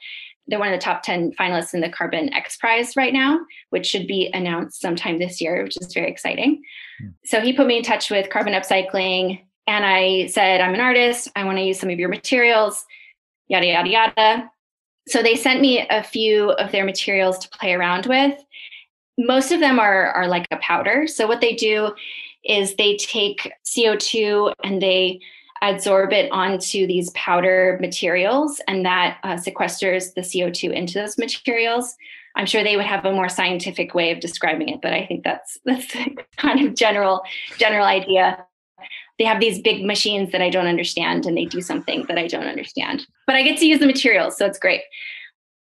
[0.46, 3.86] they're one of the top 10 finalists in the Carbon X Prize right now, which
[3.86, 6.62] should be announced sometime this year, which is very exciting.
[7.02, 7.14] Mm.
[7.24, 9.42] So he put me in touch with carbon upcycling.
[9.66, 11.28] And I said, I'm an artist.
[11.34, 12.84] I want to use some of your materials,
[13.48, 14.50] yada, yada, yada.
[15.08, 18.42] So they sent me a few of their materials to play around with.
[19.18, 21.06] Most of them are, are like a powder.
[21.06, 21.94] So what they do
[22.44, 25.20] is they take CO2 and they
[25.62, 31.96] adsorb it onto these powder materials, and that uh, sequesters the CO2 into those materials.
[32.34, 35.24] I'm sure they would have a more scientific way of describing it, but I think
[35.24, 37.22] that's that's the kind of general
[37.58, 38.44] general idea.
[39.18, 42.26] They have these big machines that I don't understand, and they do something that I
[42.26, 43.06] don't understand.
[43.26, 44.82] But I get to use the materials, so it's great.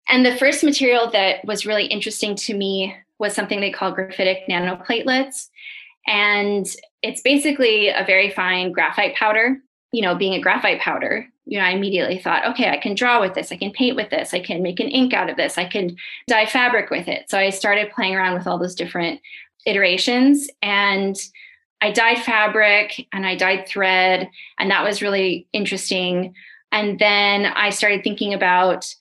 [0.09, 4.49] And the first material that was really interesting to me was something they call graphitic
[4.49, 5.49] nanoplatelets.
[6.07, 6.67] And
[7.03, 9.59] it's basically a very fine graphite powder
[9.93, 13.21] you know, being a graphite powder, you know, I immediately thought, okay, I can draw
[13.21, 15.59] with this, I can paint with this, I can make an ink out of this,
[15.59, 17.31] I can dye fabric with it.
[17.31, 19.21] So I started playing around with all those different
[19.67, 21.17] iterations and
[21.83, 26.35] I dyed fabric and I dyed thread, and that was really interesting.
[26.71, 28.95] And then I started thinking about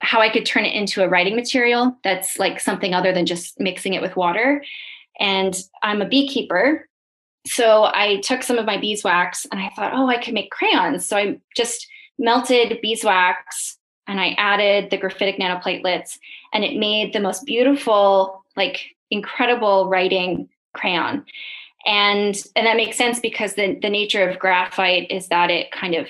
[0.00, 3.60] how I could turn it into a writing material that's like something other than just
[3.60, 4.64] mixing it with water.
[5.20, 6.88] And I'm a beekeeper,
[7.46, 11.06] so I took some of my beeswax and I thought, oh, I could make crayons.
[11.06, 11.86] So I just
[12.18, 16.18] melted beeswax and I added the graphitic nanoplatelets
[16.52, 21.24] and it made the most beautiful, like incredible writing crayon.
[21.86, 25.94] And and that makes sense because the, the nature of graphite is that it kind
[25.94, 26.06] of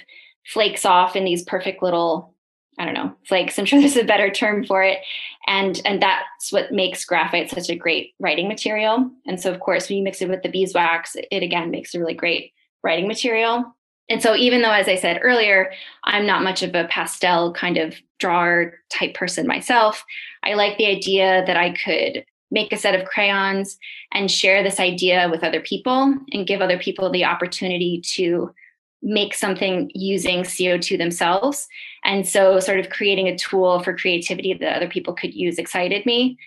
[0.46, 2.32] flakes off in these perfect little
[2.78, 3.58] I don't know, flakes.
[3.58, 4.98] I'm sure there's a better term for it.
[5.46, 9.10] And and that's what makes graphite such a great writing material.
[9.26, 11.98] And so of course when you mix it with the beeswax, it again makes a
[11.98, 13.76] really great writing material.
[14.08, 15.72] And so even though as I said earlier,
[16.04, 20.04] I'm not much of a pastel kind of drawer type person myself,
[20.42, 23.78] I like the idea that I could make a set of crayons
[24.12, 28.54] and share this idea with other people and give other people the opportunity to
[29.02, 31.66] make something using CO2 themselves.
[32.04, 36.06] And so, sort of creating a tool for creativity that other people could use excited
[36.06, 36.38] me,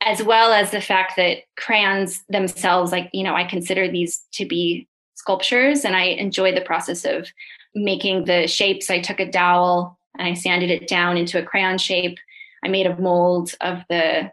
[0.00, 4.46] as well as the fact that crayons themselves, like, you know, I consider these to
[4.46, 7.28] be sculptures and I enjoy the process of
[7.74, 8.90] making the shapes.
[8.90, 12.18] I took a dowel and I sanded it down into a crayon shape.
[12.64, 14.30] I made a mold of the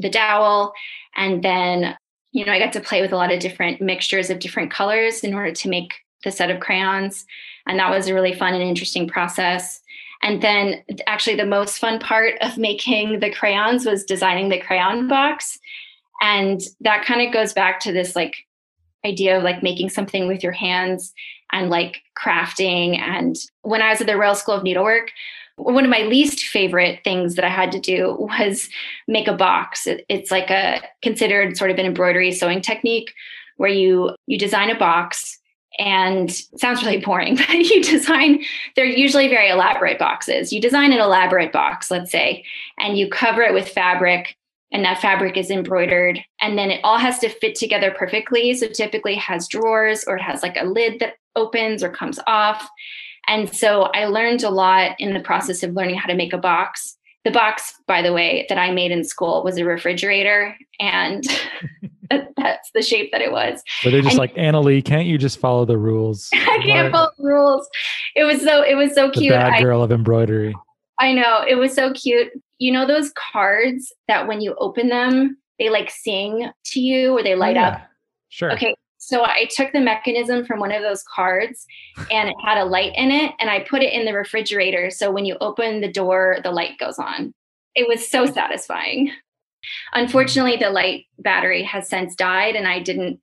[0.00, 0.72] the dowel
[1.16, 1.96] and then
[2.32, 5.24] you know i got to play with a lot of different mixtures of different colors
[5.24, 7.24] in order to make the set of crayons.
[7.66, 9.80] And that was a really fun and interesting process.
[10.22, 15.08] And then, actually, the most fun part of making the crayons was designing the crayon
[15.08, 15.58] box.
[16.20, 18.34] And that kind of goes back to this like
[19.04, 21.14] idea of like making something with your hands
[21.52, 22.98] and like crafting.
[22.98, 25.08] And when I was at the Royal School of Needlework,
[25.62, 28.68] one of my least favorite things that I had to do was
[29.06, 29.86] make a box.
[30.08, 33.12] It's like a considered sort of an embroidery sewing technique
[33.56, 35.38] where you you design a box
[35.78, 38.42] and sounds really boring but you design
[38.74, 40.52] they're usually very elaborate boxes.
[40.52, 42.44] You design an elaborate box let's say
[42.78, 44.36] and you cover it with fabric
[44.72, 48.54] and that fabric is embroidered and then it all has to fit together perfectly.
[48.54, 52.68] So typically has drawers or it has like a lid that opens or comes off
[53.30, 56.38] and so i learned a lot in the process of learning how to make a
[56.38, 61.24] box the box by the way that i made in school was a refrigerator and
[62.36, 63.62] that's the shape that it was.
[63.84, 64.84] Were they're just and, like Annalee?
[64.84, 66.28] Can't you just follow the rules?
[66.32, 67.68] I can't follow the rules.
[68.16, 69.32] It was so it was so the cute.
[69.32, 70.54] Bad girl I, of embroidery.
[70.98, 72.28] I know it was so cute.
[72.58, 77.22] You know those cards that when you open them, they like sing to you or
[77.22, 77.68] they light oh, yeah.
[77.68, 77.82] up.
[78.28, 78.52] Sure.
[78.52, 78.74] Okay.
[79.02, 81.66] So I took the mechanism from one of those cards
[82.10, 84.90] and it had a light in it and I put it in the refrigerator.
[84.90, 87.32] So when you open the door, the light goes on.
[87.74, 89.10] It was so satisfying.
[89.94, 93.20] Unfortunately, the light battery has since died, and I didn't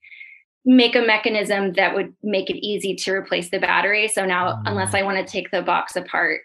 [0.66, 4.08] make a mechanism that would make it easy to replace the battery.
[4.08, 5.00] So now, unless mm.
[5.00, 6.42] I want to take the box apart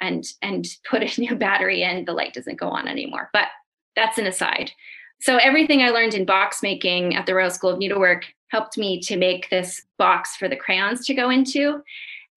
[0.00, 3.30] and and put a new battery in, the light doesn't go on anymore.
[3.32, 3.48] But
[3.96, 4.72] that's an aside.
[5.20, 9.00] So everything I learned in box making at the Royal School of Needlework helped me
[9.00, 11.82] to make this box for the crayons to go into.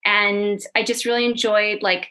[0.04, 2.08] And I just really enjoyed like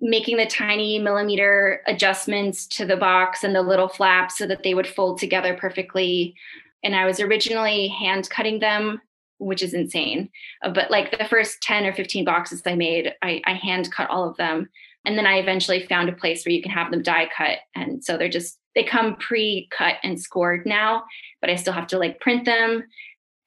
[0.00, 4.74] making the tiny millimeter adjustments to the box and the little flaps so that they
[4.74, 6.34] would fold together perfectly.
[6.82, 9.00] And I was originally hand cutting them,
[9.38, 10.30] which is insane.
[10.62, 14.10] Uh, but like the first 10 or 15 boxes I made, I, I hand cut
[14.10, 14.68] all of them.
[15.04, 17.58] And then I eventually found a place where you can have them die cut.
[17.74, 21.02] And so they're just they come pre-cut and scored now,
[21.40, 22.84] but I still have to like print them.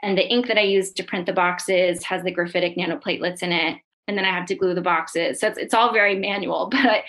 [0.01, 3.51] And the ink that I use to print the boxes has the graphitic nanoplatelets in
[3.53, 3.77] it.
[4.07, 5.39] And then I have to glue the boxes.
[5.39, 7.03] So it's, it's all very manual, but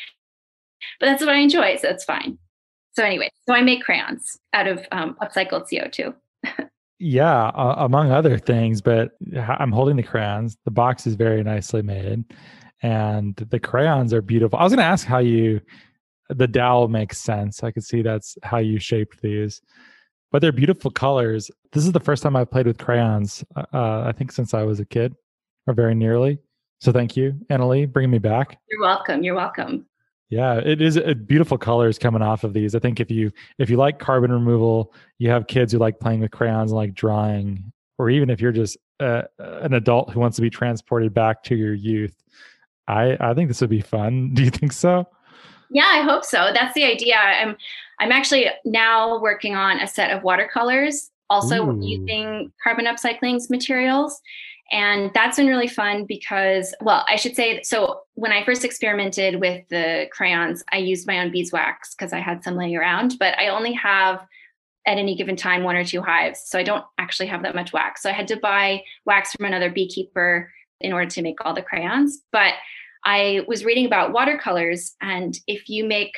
[0.98, 1.76] but that's what I enjoy.
[1.76, 2.38] So it's fine.
[2.92, 6.14] So anyway, so I make crayons out of um, upcycled CO2.
[6.98, 10.56] yeah, uh, among other things, but I'm holding the crayons.
[10.64, 12.24] The box is very nicely made
[12.82, 14.58] and the crayons are beautiful.
[14.58, 15.60] I was going to ask how you
[16.30, 17.62] the dowel makes sense.
[17.62, 19.60] I could see that's how you shaped these.
[20.32, 21.50] But they're beautiful colors.
[21.72, 24.62] This is the first time I've played with crayons, uh, uh I think since I
[24.62, 25.14] was a kid
[25.66, 26.38] or very nearly.
[26.80, 28.58] So thank you, Annalee, bringing me back.
[28.70, 29.22] You're welcome.
[29.22, 29.86] You're welcome.
[30.30, 32.76] Yeah, it is a beautiful colors coming off of these.
[32.76, 36.20] I think if you if you like carbon removal, you have kids who like playing
[36.20, 40.36] with crayons and like drawing, or even if you're just uh, an adult who wants
[40.36, 42.14] to be transported back to your youth,
[42.86, 44.30] I I think this would be fun.
[44.34, 45.06] Do you think so?
[45.70, 46.50] Yeah, I hope so.
[46.52, 47.16] That's the idea.
[47.16, 47.56] I'm
[48.00, 51.80] I'm actually now working on a set of watercolors, also Ooh.
[51.82, 54.20] using carbon upcycling's materials.
[54.72, 59.40] And that's been really fun because, well, I should say, so when I first experimented
[59.40, 63.36] with the crayons, I used my own beeswax because I had some laying around, but
[63.36, 64.24] I only have
[64.86, 66.42] at any given time one or two hives.
[66.46, 68.02] So I don't actually have that much wax.
[68.02, 71.62] So I had to buy wax from another beekeeper in order to make all the
[71.62, 72.22] crayons.
[72.32, 72.54] But
[73.04, 76.12] I was reading about watercolors, and if you make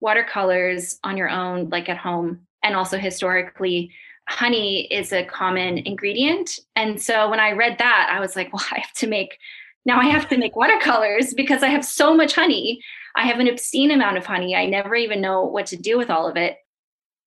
[0.00, 3.90] watercolors on your own, like at home, and also historically,
[4.28, 6.58] honey is a common ingredient.
[6.74, 9.38] And so when I read that, I was like, well, I have to make
[9.84, 12.80] now I have to make watercolors because I have so much honey.
[13.14, 14.56] I have an obscene amount of honey.
[14.56, 16.56] I never even know what to do with all of it.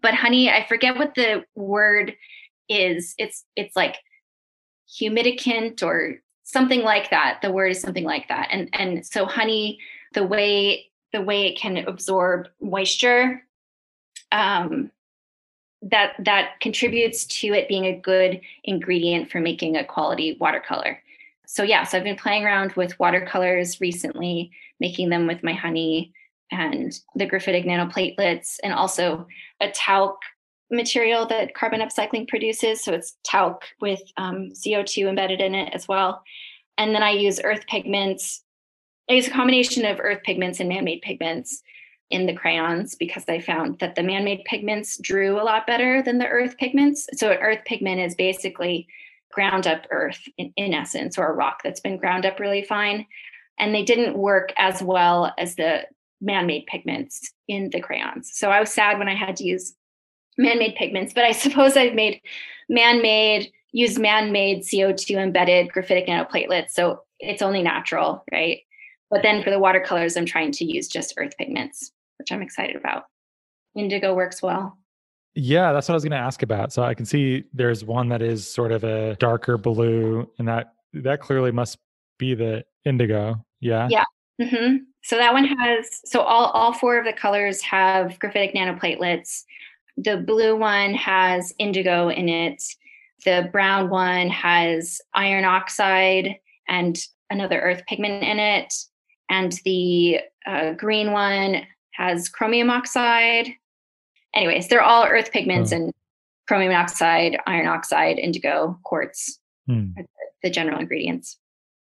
[0.02, 2.15] But honey, I forget what the word
[2.67, 3.15] is.
[3.17, 3.95] It's it's like
[5.00, 8.47] humidicant or something like that the word is something like that.
[8.51, 9.79] And and so honey
[10.13, 13.43] the way the way it can absorb moisture
[14.31, 14.91] um,
[15.81, 21.01] that that contributes to it being a good ingredient for making a quality watercolor.
[21.45, 26.13] So yeah so i've been playing around with watercolors recently making them with my honey
[26.51, 29.27] and the graphitic nanoplatelets and also
[29.59, 30.19] a talc
[30.71, 32.84] material that carbon upcycling produces.
[32.84, 36.23] So it's talc with um, CO2 embedded in it as well.
[36.77, 38.43] And then I use earth pigments.
[39.10, 41.62] I use a combination of earth pigments and man made pigments
[42.10, 46.01] in the crayons because I found that the man made pigments drew a lot better
[46.01, 47.08] than the earth pigments.
[47.13, 48.88] So, an earth pigment is basically
[49.32, 53.05] ground up earth in, in essence, or a rock that's been ground up really fine.
[53.60, 55.86] And they didn't work as well as the
[56.21, 58.32] man made pigments in the crayons.
[58.34, 59.75] So, I was sad when I had to use
[60.39, 62.21] man-made pigments, but I suppose I've made
[62.69, 66.71] man-made, used man-made CO2 embedded graphitic nanoplatelets.
[66.71, 68.62] So it's only natural, right?
[69.12, 72.75] But then for the watercolors, I'm trying to use just earth pigments, which I'm excited
[72.75, 73.06] about.
[73.75, 74.78] Indigo works well.
[75.36, 76.73] Yeah, that's what I was going to ask about.
[76.73, 80.73] So I can see there's one that is sort of a darker blue, and that
[80.93, 81.78] that clearly must
[82.17, 83.43] be the indigo.
[83.60, 83.88] Yeah.
[83.89, 84.06] Yeah.
[84.41, 84.78] Mm-hmm.
[85.04, 89.43] So that one has so all all four of the colors have graphitic nanoplatelets
[90.03, 92.63] the blue one has indigo in it.
[93.25, 96.35] The brown one has iron oxide
[96.67, 96.97] and
[97.29, 98.73] another earth pigment in it.
[99.29, 103.49] And the uh, green one has chromium oxide.
[104.33, 105.75] Anyways, they're all earth pigments oh.
[105.75, 105.93] and
[106.47, 109.88] chromium oxide, iron oxide, indigo, quartz, hmm.
[110.43, 111.38] the general ingredients.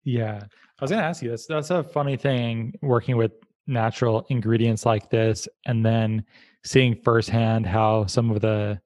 [0.03, 0.41] Yeah.
[0.79, 3.33] I was going to ask you, that's, that's a funny thing working with
[3.67, 6.25] natural ingredients like this and then
[6.63, 8.79] seeing firsthand how some of the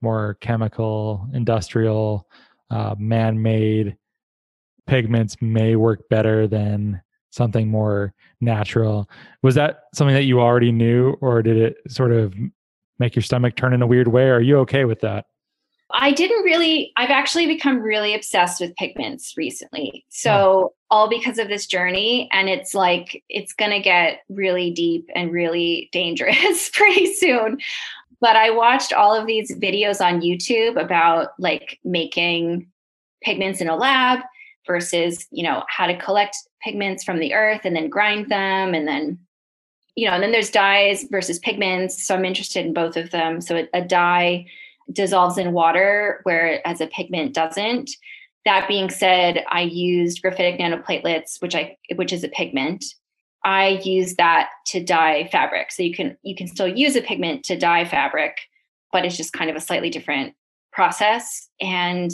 [0.00, 2.28] more chemical, industrial,
[2.70, 3.96] uh, man-made
[4.86, 9.08] pigments may work better than something more natural.
[9.42, 12.34] Was that something that you already knew, or did it sort of
[12.98, 14.28] make your stomach turn in a weird way?
[14.28, 15.26] Are you okay with that?
[15.92, 20.04] I didn't really, I've actually become really obsessed with pigments recently.
[20.08, 20.94] So, hmm.
[20.94, 22.28] all because of this journey.
[22.32, 27.58] And it's like, it's going to get really deep and really dangerous pretty soon.
[28.20, 32.68] But I watched all of these videos on YouTube about like making
[33.20, 34.20] pigments in a lab
[34.66, 38.86] versus, you know, how to collect pigments from the earth and then grind them and
[38.86, 39.18] then
[39.94, 42.02] you know, and then there's dyes versus pigments.
[42.02, 43.42] So I'm interested in both of them.
[43.42, 44.46] So a, a dye
[44.92, 47.90] dissolves in water, whereas a pigment doesn't.
[48.44, 52.84] That being said, I used graphitic nanoplatelets, which I which is a pigment.
[53.44, 55.72] I use that to dye fabric.
[55.72, 58.36] So you can you can still use a pigment to dye fabric,
[58.90, 60.34] but it's just kind of a slightly different
[60.72, 61.48] process.
[61.60, 62.10] And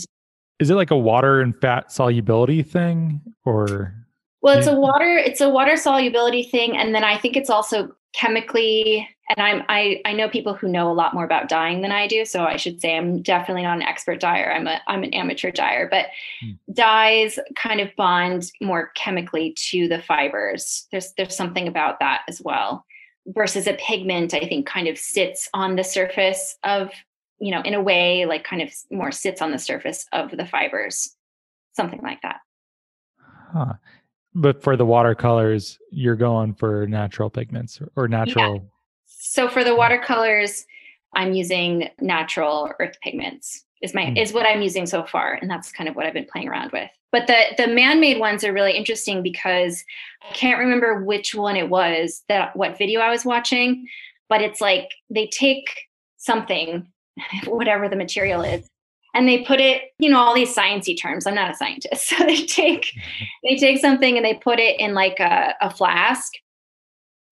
[0.59, 3.95] is it like a water and fat solubility thing or
[4.43, 7.93] well it's a water it's a water solubility thing and then i think it's also
[8.15, 11.93] chemically and I'm I I know people who know a lot more about dyeing than
[11.93, 14.53] I do, so I should say I'm definitely not an expert dyer.
[14.53, 16.07] I'm a I'm an amateur dyer, but
[16.43, 16.59] mm.
[16.73, 20.87] dyes kind of bond more chemically to the fibers.
[20.91, 22.85] There's there's something about that as well.
[23.27, 26.91] Versus a pigment, I think kind of sits on the surface of,
[27.39, 30.47] you know, in a way like kind of more sits on the surface of the
[30.47, 31.15] fibers.
[31.77, 32.41] Something like that.
[33.53, 33.75] Huh
[34.35, 38.61] but for the watercolors you're going for natural pigments or natural yeah.
[39.07, 40.67] so for the watercolors
[41.15, 44.21] i'm using natural earth pigments is my mm.
[44.21, 46.71] is what i'm using so far and that's kind of what i've been playing around
[46.73, 49.85] with but the the man-made ones are really interesting because
[50.29, 53.87] i can't remember which one it was that what video i was watching
[54.29, 55.69] but it's like they take
[56.19, 56.87] something
[57.47, 58.69] whatever the material is
[59.15, 61.27] and they put it you know all these sciencey terms.
[61.27, 62.13] I'm not a scientist.
[62.19, 62.87] So they take
[63.45, 66.33] they take something and they put it in like a, a flask.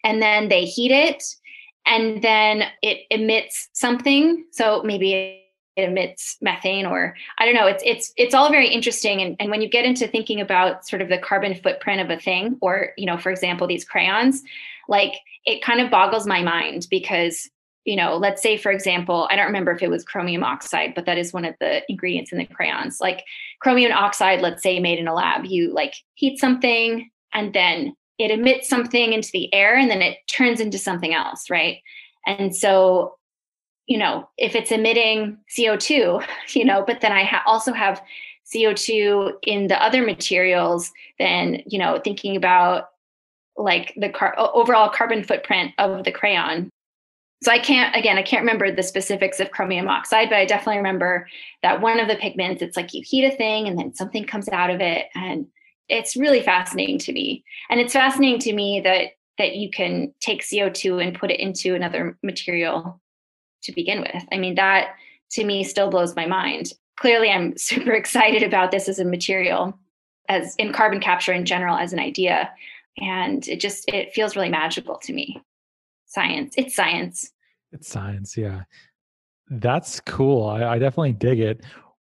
[0.05, 1.23] And then they heat it.
[1.87, 4.45] And then it emits something.
[4.53, 5.43] So maybe
[5.77, 7.67] it emits methane or i don't know.
[7.67, 9.21] It's it's it's all very interesting.
[9.21, 12.21] And, and when you get into thinking about sort of the carbon footprint of a
[12.21, 14.43] thing or you know for example these crayons
[14.89, 15.13] like
[15.45, 17.49] it kind of boggles my mind because
[17.87, 21.07] you know, let's say, for example, I don't remember if it was chromium oxide, but
[21.07, 23.01] that is one of the ingredients in the crayons.
[23.01, 23.25] Like
[23.61, 28.33] chromium oxide, let's say, made in a lab, you like heat something and then it
[28.33, 31.79] emits something into the air and then it turns into something else, right?
[32.27, 33.19] And so,
[33.87, 36.27] you know, if it's emitting CO2,
[36.57, 38.03] you know, but then I ha- also have
[38.53, 42.89] CO2 in the other materials, then, you know, thinking about
[43.57, 46.69] like the car- overall carbon footprint of the crayon
[47.43, 50.79] so I can't again I can't remember the specifics of chromium oxide, but I definitely
[50.79, 51.29] remember
[51.63, 54.49] that one of the pigments it's like you heat a thing and then something comes
[54.49, 55.47] out of it and
[55.89, 57.45] it's really fascinating to me.
[57.71, 61.75] And it's fascinating to me that that you can take CO2 and put it into
[61.75, 63.01] another material
[63.65, 64.25] to begin with.
[64.33, 64.95] I mean that
[65.33, 66.73] to me still blows my mind.
[66.99, 69.79] Clearly I'm super excited about this as a material
[70.29, 72.51] as in carbon capture in general as an idea
[72.99, 75.41] and it just it feels really magical to me
[76.17, 76.55] science.
[76.57, 77.31] It's science.
[77.73, 78.37] It's science.
[78.37, 78.63] Yeah.
[79.51, 80.49] That's cool.
[80.49, 81.63] I, I definitely dig it.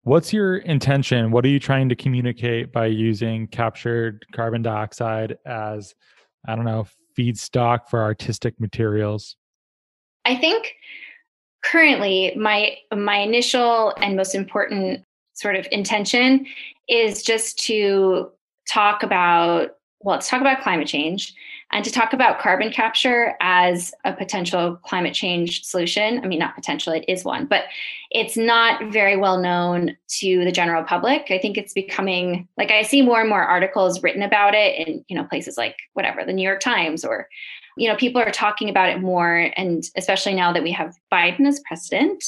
[0.03, 1.31] What's your intention?
[1.31, 5.95] What are you trying to communicate by using captured carbon dioxide as,
[6.47, 6.85] I don't know,
[7.17, 9.35] feedstock for artistic materials?
[10.23, 10.75] I think
[11.63, 15.03] currently my my initial and most important
[15.33, 16.45] sort of intention
[16.87, 18.29] is just to
[18.69, 21.33] talk about well, let's talk about climate change
[21.75, 26.23] and to talk about carbon capture as a potential climate change solution.
[26.23, 27.65] I mean, not potential, it is one, but
[28.11, 31.25] it's not very well known to the general public.
[31.31, 35.03] I think it's becoming like I see more and more articles written about it in,
[35.09, 37.27] you know, places like whatever, the New York Times or
[37.75, 41.45] you know, people are talking about it more and especially now that we have Biden
[41.45, 42.23] as president,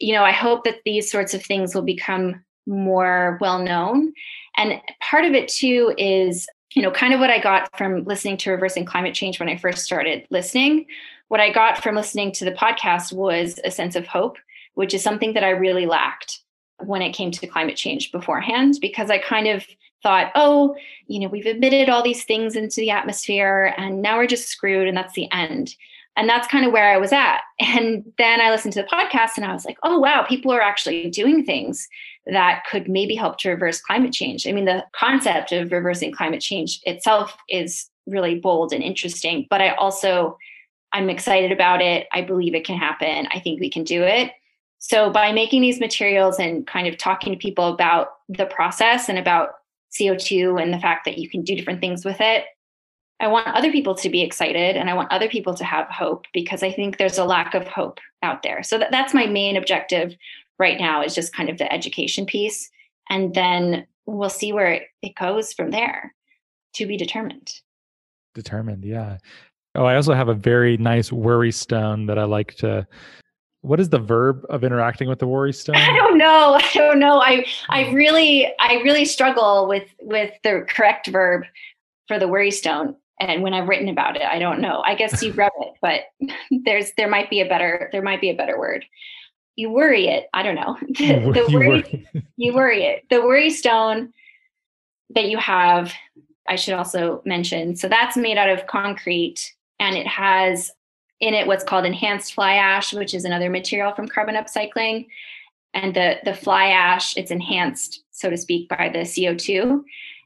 [0.00, 4.14] you know, I hope that these sorts of things will become more well known.
[4.56, 8.36] And part of it too is you know, kind of what I got from listening
[8.38, 10.86] to Reversing Climate Change when I first started listening.
[11.28, 14.38] What I got from listening to the podcast was a sense of hope,
[14.74, 16.40] which is something that I really lacked
[16.78, 19.64] when it came to climate change beforehand, because I kind of
[20.02, 20.74] thought, oh,
[21.06, 24.88] you know, we've emitted all these things into the atmosphere and now we're just screwed
[24.88, 25.74] and that's the end.
[26.16, 27.40] And that's kind of where I was at.
[27.58, 30.60] And then I listened to the podcast and I was like, oh, wow, people are
[30.60, 31.88] actually doing things
[32.26, 34.46] that could maybe help to reverse climate change.
[34.46, 39.60] I mean, the concept of reversing climate change itself is really bold and interesting, but
[39.60, 40.36] I also
[40.92, 42.06] I'm excited about it.
[42.12, 43.26] I believe it can happen.
[43.32, 44.32] I think we can do it.
[44.78, 49.18] So by making these materials and kind of talking to people about the process and
[49.18, 49.50] about
[49.98, 52.44] CO2 and the fact that you can do different things with it,
[53.22, 56.26] I want other people to be excited and I want other people to have hope
[56.34, 58.64] because I think there's a lack of hope out there.
[58.64, 60.16] So that, that's my main objective
[60.58, 62.68] right now is just kind of the education piece.
[63.08, 66.12] And then we'll see where it goes from there
[66.74, 67.52] to be determined.
[68.34, 69.18] Determined, yeah.
[69.76, 72.86] Oh, I also have a very nice worry stone that I like to.
[73.60, 75.76] What is the verb of interacting with the worry stone?
[75.76, 76.54] I don't know.
[76.54, 77.20] I don't know.
[77.20, 77.92] I I oh.
[77.92, 81.44] really I really struggle with with the correct verb
[82.08, 82.96] for the worry stone.
[83.28, 84.82] And when I've written about it, I don't know.
[84.84, 86.02] I guess you've read it, but
[86.64, 88.84] there's there might be a better there might be a better word
[89.56, 90.28] you worry it.
[90.32, 90.78] I don't know.
[90.88, 92.08] The, the worry, worry.
[92.36, 93.04] you worry it.
[93.10, 94.12] The worry stone
[95.10, 95.92] that you have,
[96.48, 97.76] I should also mention.
[97.76, 100.70] So that's made out of concrete and it has
[101.20, 105.06] in it what's called enhanced fly ash, which is another material from carbon upcycling.
[105.74, 109.82] And the, the fly ash, it's enhanced, so to speak, by the CO2.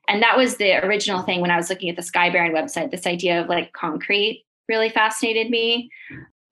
[0.09, 2.91] And that was the original thing when I was looking at the Sky Baron website,
[2.91, 5.91] this idea of like concrete really fascinated me.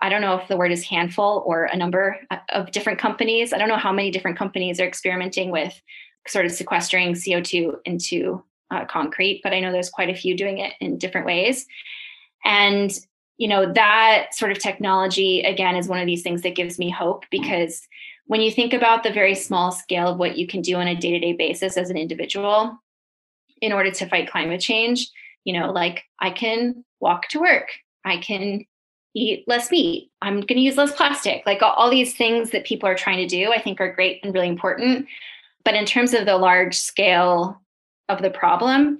[0.00, 2.18] I don't know if the word is handful or a number
[2.50, 3.52] of different companies.
[3.52, 5.80] I don't know how many different companies are experimenting with
[6.26, 10.58] sort of sequestering CO2 into uh, concrete, but I know there's quite a few doing
[10.58, 11.66] it in different ways.
[12.44, 12.92] And
[13.36, 16.90] you know that sort of technology again is one of these things that gives me
[16.90, 17.86] hope because
[18.26, 20.94] when you think about the very small scale of what you can do on a
[20.94, 22.78] day-to-day basis as an individual
[23.64, 25.10] in order to fight climate change
[25.44, 27.68] you know like i can walk to work.
[28.04, 28.64] I can
[29.14, 30.10] eat less meat.
[30.20, 31.44] I'm going to use less plastic.
[31.46, 34.34] Like all, these things that people are trying to do i think are great and
[34.34, 35.06] really important.
[35.64, 37.60] But in terms of the large scale
[38.08, 38.98] of the problem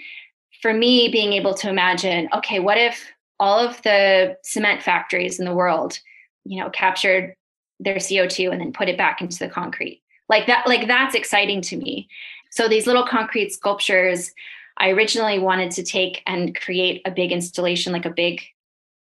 [0.62, 5.45] for me being able to imagine okay what if all of the cement factories in
[5.45, 5.99] the world
[6.45, 7.35] you know captured
[7.81, 10.03] their co2 and then put it back into the concrete?
[10.29, 12.09] Like that like that's exciting to me.
[12.51, 14.33] So these little concrete sculptures
[14.79, 18.41] i originally wanted to take and create a big installation like a big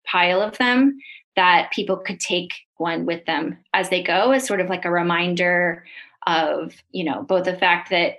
[0.06, 0.98] pile of them
[1.34, 4.90] that people could take one with them as they go as sort of like a
[4.90, 5.84] reminder
[6.26, 8.18] of you know both the fact that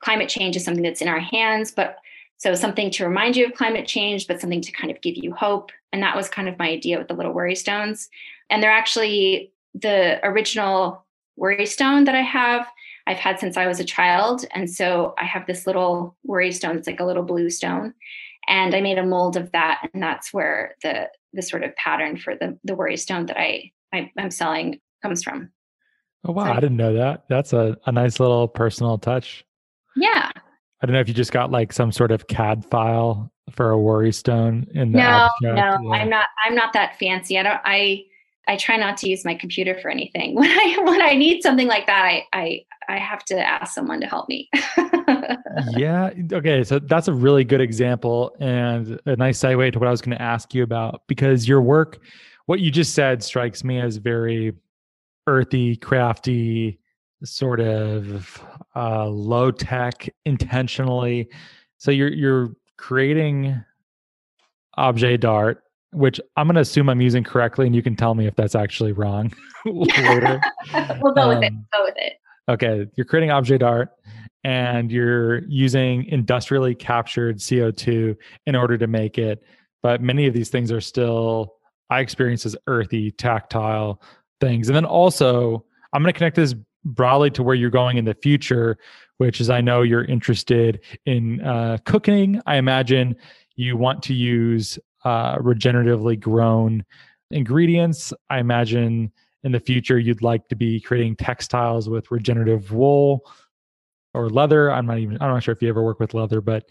[0.00, 1.98] climate change is something that's in our hands but
[2.42, 5.32] so something to remind you of climate change, but something to kind of give you
[5.32, 5.70] hope.
[5.92, 8.10] And that was kind of my idea with the little worry stones.
[8.50, 11.04] And they're actually the original
[11.36, 12.66] worry stone that I have.
[13.06, 14.44] I've had since I was a child.
[14.54, 16.76] And so I have this little worry stone.
[16.76, 17.94] It's like a little blue stone.
[18.48, 19.88] And I made a mold of that.
[19.92, 23.72] And that's where the the sort of pattern for the the worry stone that I,
[23.92, 25.50] I am selling comes from.
[26.24, 27.24] Oh wow, so, I didn't know that.
[27.28, 29.44] That's a, a nice little personal touch.
[29.96, 30.30] Yeah.
[30.82, 33.78] I don't know if you just got like some sort of CAD file for a
[33.78, 35.82] worry stone in the no, abstract.
[35.82, 36.00] no, yeah.
[36.00, 36.26] I'm not.
[36.44, 37.38] I'm not that fancy.
[37.38, 37.60] I don't.
[37.64, 38.04] I
[38.48, 40.34] I try not to use my computer for anything.
[40.42, 44.00] When I when I need something like that, I I I have to ask someone
[44.00, 44.50] to help me.
[45.76, 46.10] yeah.
[46.32, 46.64] Okay.
[46.64, 50.16] So that's a really good example and a nice segue to what I was going
[50.16, 52.00] to ask you about because your work,
[52.46, 54.52] what you just said, strikes me as very
[55.26, 56.80] earthy, crafty,
[57.24, 61.28] sort of uh, low tech intentionally.
[61.78, 63.62] So you're you're creating
[64.76, 65.61] objet d'art,
[65.92, 68.54] which I'm going to assume I'm using correctly, and you can tell me if that's
[68.54, 69.32] actually wrong
[69.66, 70.40] later.
[71.00, 71.52] we'll go um, with it.
[71.72, 72.14] Go with it.
[72.48, 73.90] Okay, you're creating objet d'art,
[74.44, 78.16] and you're using industrially captured CO2
[78.46, 79.42] in order to make it.
[79.82, 81.54] But many of these things are still
[81.90, 84.02] I experience as earthy, tactile
[84.40, 88.04] things, and then also I'm going to connect this broadly to where you're going in
[88.04, 88.78] the future,
[89.18, 92.40] which is I know you're interested in uh, cooking.
[92.46, 93.14] I imagine
[93.56, 96.84] you want to use uh, regeneratively grown
[97.30, 98.12] ingredients.
[98.30, 99.12] I imagine
[99.44, 103.24] in the future you'd like to be creating textiles with regenerative wool
[104.14, 104.70] or leather.
[104.70, 106.64] I'm not even I'm not sure if you ever work with leather, but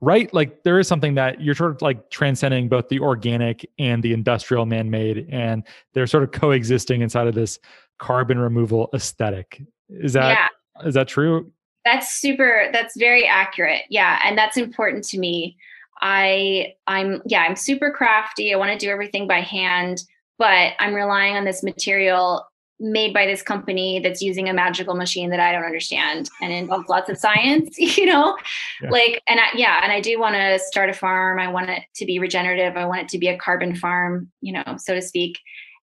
[0.00, 4.00] right like there is something that you're sort of like transcending both the organic and
[4.00, 7.58] the industrial man-made and they're sort of coexisting inside of this
[7.98, 9.60] carbon removal aesthetic.
[9.88, 10.88] Is that yeah.
[10.88, 11.52] is that true?
[11.84, 13.82] That's super that's very accurate.
[13.88, 15.56] Yeah, and that's important to me.
[16.00, 18.52] I I'm yeah, I'm super crafty.
[18.52, 20.02] I want to do everything by hand,
[20.38, 22.46] but I'm relying on this material
[22.80, 26.88] made by this company that's using a magical machine that I don't understand and involves
[26.88, 28.36] lots of science, you know?
[28.80, 28.90] Yeah.
[28.90, 31.40] Like, and I, yeah, and I do want to start a farm.
[31.40, 32.76] I want it to be regenerative.
[32.76, 35.40] I want it to be a carbon farm, you know, so to speak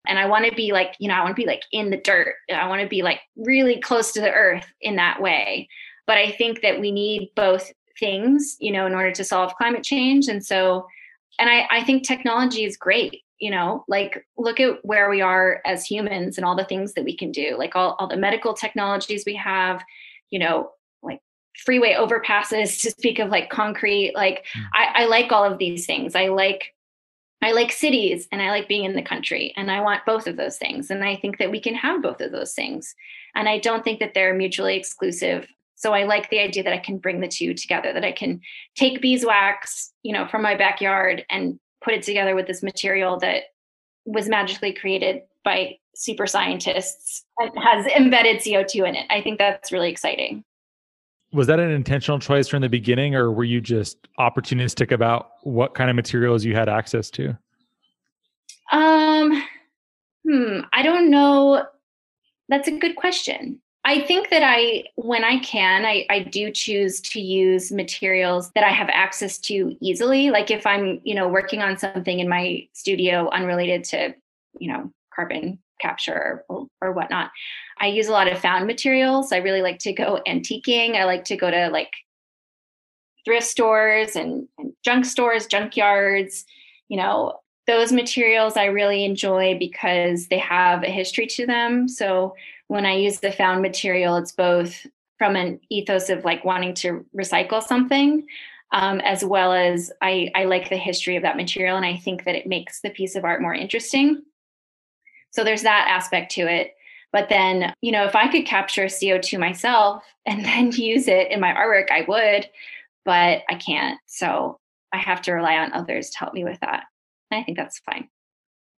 [0.07, 1.97] and i want to be like you know i want to be like in the
[1.97, 5.69] dirt i want to be like really close to the earth in that way
[6.07, 9.85] but i think that we need both things you know in order to solve climate
[9.85, 10.87] change and so
[11.39, 15.61] and i i think technology is great you know like look at where we are
[15.65, 18.55] as humans and all the things that we can do like all, all the medical
[18.55, 19.85] technologies we have
[20.31, 20.71] you know
[21.03, 21.21] like
[21.65, 24.63] freeway overpasses to speak of like concrete like mm.
[24.75, 26.75] I, I like all of these things i like
[27.43, 30.37] I like cities and I like being in the country and I want both of
[30.37, 30.91] those things.
[30.91, 32.95] And I think that we can have both of those things.
[33.35, 35.49] And I don't think that they're mutually exclusive.
[35.81, 38.43] So I like the idea that I can bring the two together, that I can
[38.77, 43.45] take beeswax, you know, from my backyard and put it together with this material that
[44.05, 49.07] was magically created by super scientists and has embedded CO2 in it.
[49.09, 50.45] I think that's really exciting.
[51.33, 55.75] Was that an intentional choice from the beginning or were you just opportunistic about what
[55.75, 57.39] kind of materials you had access to?
[58.71, 59.43] Um
[60.29, 61.65] hmm i don't know.
[62.51, 67.01] That's a good question i think that i when i can I, I do choose
[67.01, 71.63] to use materials that i have access to easily like if i'm you know working
[71.63, 74.15] on something in my studio unrelated to
[74.59, 77.31] you know carbon capture or, or whatnot.
[77.81, 79.33] I use a lot of found materials.
[79.33, 80.95] I really like to go antiquing.
[80.97, 81.91] I like to go to like
[83.25, 86.45] thrift stores and, and junk stores, junkyards.
[86.89, 91.89] You know, those materials I really enjoy because they have a history to them.
[91.89, 92.35] So
[92.71, 94.87] when I use the found material, it's both
[95.19, 98.25] from an ethos of like wanting to recycle something,
[98.71, 102.23] um, as well as I, I like the history of that material and I think
[102.25, 104.23] that it makes the piece of art more interesting.
[105.33, 106.77] So there's that aspect to it.
[107.13, 111.41] But then, you know, if I could capture CO2 myself and then use it in
[111.41, 112.49] my artwork, I would,
[113.05, 113.99] but I can't.
[114.07, 114.61] So
[114.93, 116.85] I have to rely on others to help me with that.
[117.33, 118.09] And I think that's fine.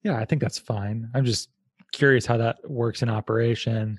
[0.02, 1.10] Yeah, I think that's fine.
[1.12, 1.50] I'm just
[1.92, 3.98] curious how that works in operation.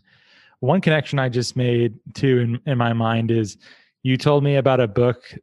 [0.59, 3.57] One connection I just made too in, in my mind is
[4.03, 5.33] you told me about a book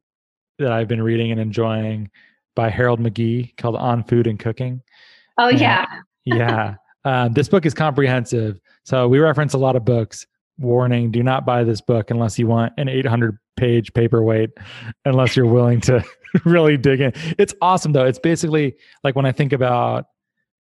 [0.59, 2.11] that I've been reading and enjoying
[2.55, 4.83] by Harold McGee called On Food and Cooking.
[5.39, 5.87] Oh, and, yeah.
[6.25, 6.75] yeah.
[7.05, 8.61] Um, this book is comprehensive.
[8.85, 10.27] So we reference a lot of books.
[10.59, 14.51] Warning do not buy this book unless you want an 800 page paperweight,
[15.07, 16.05] unless you're willing to
[16.45, 17.13] really dig in.
[17.39, 18.05] It's awesome, though.
[18.05, 20.07] It's basically like when I think about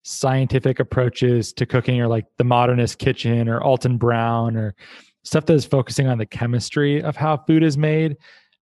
[0.02, 4.74] scientific approaches to cooking or like the modernist kitchen or alton brown or
[5.24, 8.16] stuff that is focusing on the chemistry of how food is made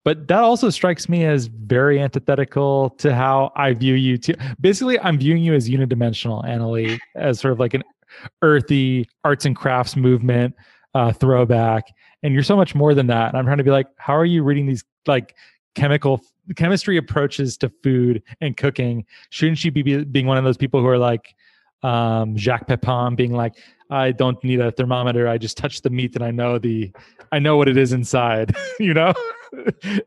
[0.06, 4.34] but that also strikes me as very antithetical to how I view you too.
[4.60, 7.82] Basically, I'm viewing you as unidimensional, Annalee, as sort of like an
[8.40, 10.54] earthy arts and crafts movement
[10.94, 11.88] uh, throwback.
[12.22, 13.30] And you're so much more than that.
[13.30, 15.34] And I'm trying to be like, how are you reading these like
[15.74, 16.22] chemical
[16.54, 19.04] chemistry approaches to food and cooking?
[19.30, 21.34] Shouldn't she be being one of those people who are like
[21.82, 23.54] um, Jacques Pepin being like,
[23.90, 25.28] I don't need a thermometer.
[25.28, 26.92] I just touch the meat and I know the,
[27.32, 28.54] I know what it is inside.
[28.80, 29.12] you know.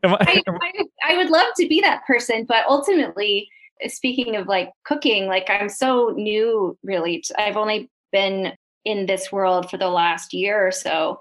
[0.04, 3.48] I, I, I, would love to be that person, but ultimately,
[3.86, 6.76] speaking of like cooking, like I'm so new.
[6.82, 8.52] Really, I've only been
[8.84, 11.18] in this world for the last year or so,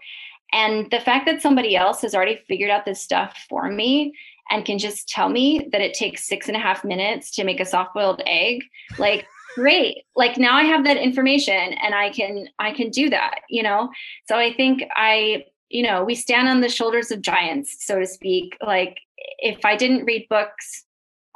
[0.52, 4.14] and the fact that somebody else has already figured out this stuff for me
[4.50, 7.60] and can just tell me that it takes six and a half minutes to make
[7.60, 8.64] a soft boiled egg,
[8.98, 9.26] like
[9.56, 10.04] great.
[10.16, 13.90] Like now i have that information and i can i can do that you know?
[14.28, 18.06] So i think i you know we stand on the shoulders of giants so to
[18.06, 18.58] speak.
[18.62, 19.00] Like
[19.40, 20.86] if i didn't read books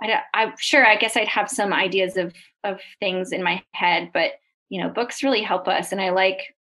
[0.02, 2.34] I, i'm sure i guess i'd have some ideas of
[2.64, 4.34] of things in my head but
[4.70, 6.56] you know books really help us and i like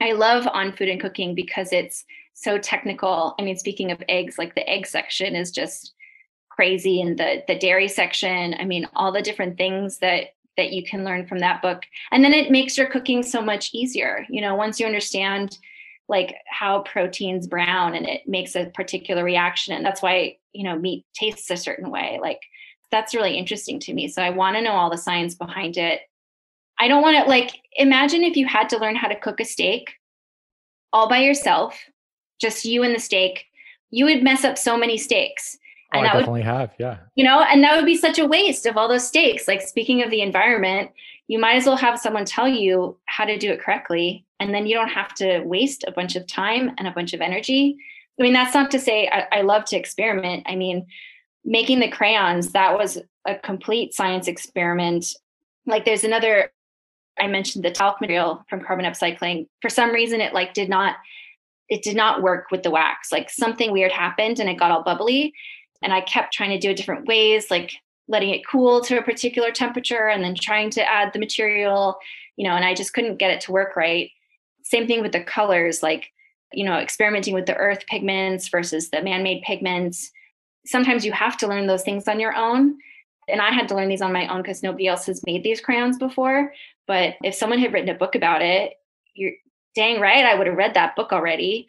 [0.00, 2.04] i love on food and cooking because it's
[2.36, 3.34] so technical.
[3.38, 5.94] I mean speaking of eggs like the egg section is just
[6.50, 10.82] crazy and the the dairy section i mean all the different things that that you
[10.82, 11.82] can learn from that book.
[12.10, 14.26] And then it makes your cooking so much easier.
[14.28, 15.58] You know once you understand
[16.08, 20.78] like how proteins brown and it makes a particular reaction and that's why you know
[20.78, 22.40] meat tastes a certain way like
[22.92, 24.08] that's really interesting to me.
[24.08, 26.00] So i want to know all the science behind it.
[26.78, 29.44] I don't want to like imagine if you had to learn how to cook a
[29.44, 29.94] steak
[30.92, 31.78] all by yourself
[32.40, 33.44] just you and the steak
[33.90, 35.58] you would mess up so many steaks
[35.94, 36.98] Oh, and I definitely would, have, yeah.
[37.14, 39.46] You know, and that would be such a waste of all those steaks.
[39.46, 40.90] Like speaking of the environment,
[41.28, 44.66] you might as well have someone tell you how to do it correctly, and then
[44.66, 47.76] you don't have to waste a bunch of time and a bunch of energy.
[48.18, 50.44] I mean, that's not to say I, I love to experiment.
[50.46, 50.86] I mean,
[51.44, 55.06] making the crayons that was a complete science experiment.
[55.66, 56.50] Like, there's another.
[57.18, 59.48] I mentioned the talc material from carbon upcycling.
[59.62, 60.96] For some reason, it like did not
[61.68, 63.10] it did not work with the wax.
[63.10, 65.32] Like something weird happened and it got all bubbly.
[65.82, 67.72] And I kept trying to do it different ways, like
[68.08, 71.96] letting it cool to a particular temperature and then trying to add the material,
[72.36, 74.10] you know, and I just couldn't get it to work right.
[74.62, 76.12] Same thing with the colors, like,
[76.52, 80.10] you know, experimenting with the earth pigments versus the man made pigments.
[80.64, 82.78] Sometimes you have to learn those things on your own.
[83.28, 85.60] And I had to learn these on my own because nobody else has made these
[85.60, 86.52] crayons before.
[86.86, 88.74] But if someone had written a book about it,
[89.14, 89.32] you're
[89.76, 91.66] dang right, I would have read that book already.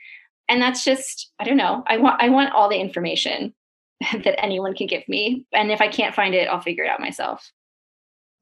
[0.50, 1.84] And that's just, I don't know.
[1.88, 3.54] I want I want all the information.
[4.24, 5.46] that anyone can give me.
[5.54, 7.52] And if I can't find it, I'll figure it out myself.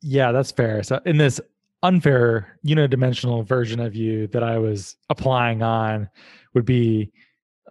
[0.01, 0.83] Yeah, that's fair.
[0.83, 1.39] So in this
[1.83, 6.09] unfair unidimensional version of you that I was applying on
[6.53, 7.11] would be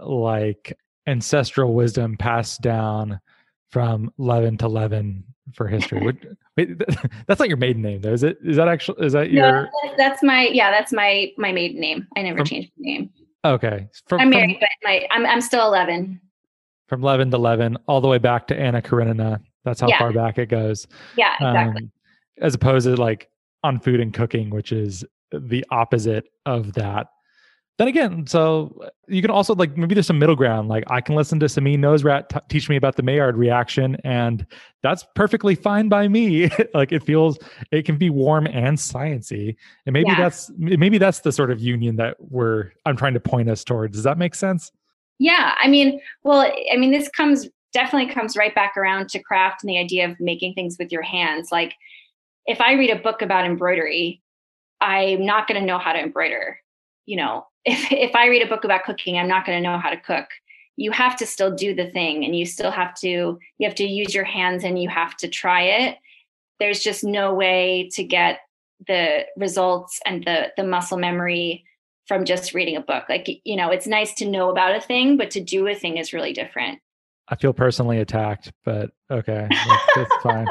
[0.00, 0.76] like
[1.06, 3.20] ancestral wisdom passed down
[3.74, 6.16] from Levin to Levin for history.
[6.56, 6.78] Wait,
[7.26, 8.38] that's not your maiden name though, is it?
[8.44, 9.64] Is that actually is that your?
[9.64, 12.06] No, that's my yeah, that's my my maiden name.
[12.16, 13.10] I never from, changed my name.
[13.44, 16.20] Okay, from, I'm married, from, but my I'm I'm still eleven
[16.86, 19.40] from Levin to Levin, all the way back to Anna Karenina.
[19.64, 19.98] That's how yeah.
[19.98, 20.86] far back it goes.
[21.16, 21.82] Yeah, exactly.
[21.82, 21.92] Um,
[22.40, 23.28] as opposed to like
[23.64, 27.08] on food and cooking, which is the opposite of that.
[27.76, 30.68] Then again, so you can also like maybe there's some middle ground.
[30.68, 34.46] Like I can listen to Samin Nosrat t- teach me about the Maillard reaction, and
[34.84, 36.50] that's perfectly fine by me.
[36.74, 37.36] like it feels
[37.72, 39.56] it can be warm and sciency,
[39.86, 40.20] and maybe yeah.
[40.20, 43.94] that's maybe that's the sort of union that we're I'm trying to point us towards.
[43.94, 44.70] Does that make sense?
[45.18, 49.64] Yeah, I mean, well, I mean, this comes definitely comes right back around to craft
[49.64, 51.50] and the idea of making things with your hands.
[51.50, 51.74] Like,
[52.46, 54.22] if I read a book about embroidery,
[54.80, 56.60] I'm not going to know how to embroider.
[57.06, 59.78] You know, if if I read a book about cooking, I'm not going to know
[59.78, 60.26] how to cook.
[60.76, 63.84] You have to still do the thing and you still have to you have to
[63.84, 65.98] use your hands and you have to try it.
[66.60, 68.40] There's just no way to get
[68.86, 71.64] the results and the the muscle memory
[72.06, 73.04] from just reading a book.
[73.08, 75.96] Like, you know, it's nice to know about a thing, but to do a thing
[75.96, 76.80] is really different.
[77.28, 79.48] I feel personally attacked, but okay,
[79.96, 80.44] that's, fine.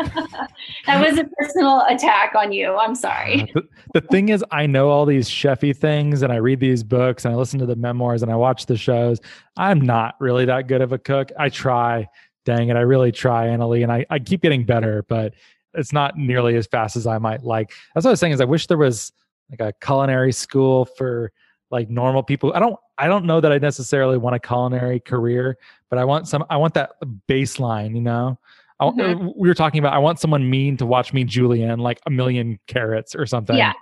[0.88, 2.76] that was a personal attack on you.
[2.76, 3.52] I'm sorry.
[3.54, 3.64] The,
[3.94, 7.34] the, thing is, I know all these chefy things, and I read these books, and
[7.34, 9.20] I listen to the memoirs, and I watch the shows.
[9.56, 11.32] I'm not really that good of a cook.
[11.38, 12.08] I try,
[12.44, 15.36] dang it, I really try, Annalee, and I, I keep getting better, but
[15.76, 17.72] it's not nearly as fast as I might like.
[17.94, 18.34] That's what I was saying.
[18.34, 19.12] Is I wish there was
[19.52, 21.32] like a culinary school for
[21.70, 22.52] like normal people.
[22.54, 25.58] I don't I don't know that I necessarily want a culinary career,
[25.90, 26.92] but I want some I want that
[27.28, 28.40] baseline, you know.
[28.80, 29.28] I, mm-hmm.
[29.36, 32.60] We were talking about I want someone mean to watch me julienne like a million
[32.68, 33.58] carrots or something.
[33.58, 33.74] Yeah.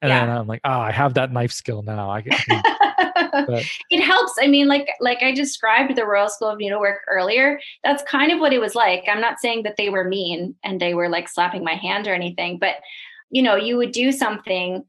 [0.00, 0.26] And yeah.
[0.26, 2.08] then I'm like, oh, I have that knife skill now.
[2.08, 2.22] I,
[3.48, 4.34] but, it helps.
[4.40, 7.58] I mean, like like I described the Royal School of Needlework earlier.
[7.82, 9.02] That's kind of what it was like.
[9.08, 12.14] I'm not saying that they were mean and they were like slapping my hand or
[12.14, 12.76] anything, but
[13.30, 14.84] you know, you would do something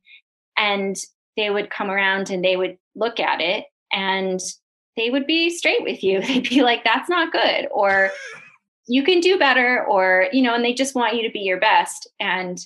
[0.57, 0.95] and
[1.35, 4.39] they would come around and they would look at it and
[4.95, 6.21] they would be straight with you.
[6.27, 8.11] They'd be like, that's not good, or
[8.87, 11.59] you can do better, or, you know, and they just want you to be your
[11.59, 12.07] best.
[12.19, 12.59] And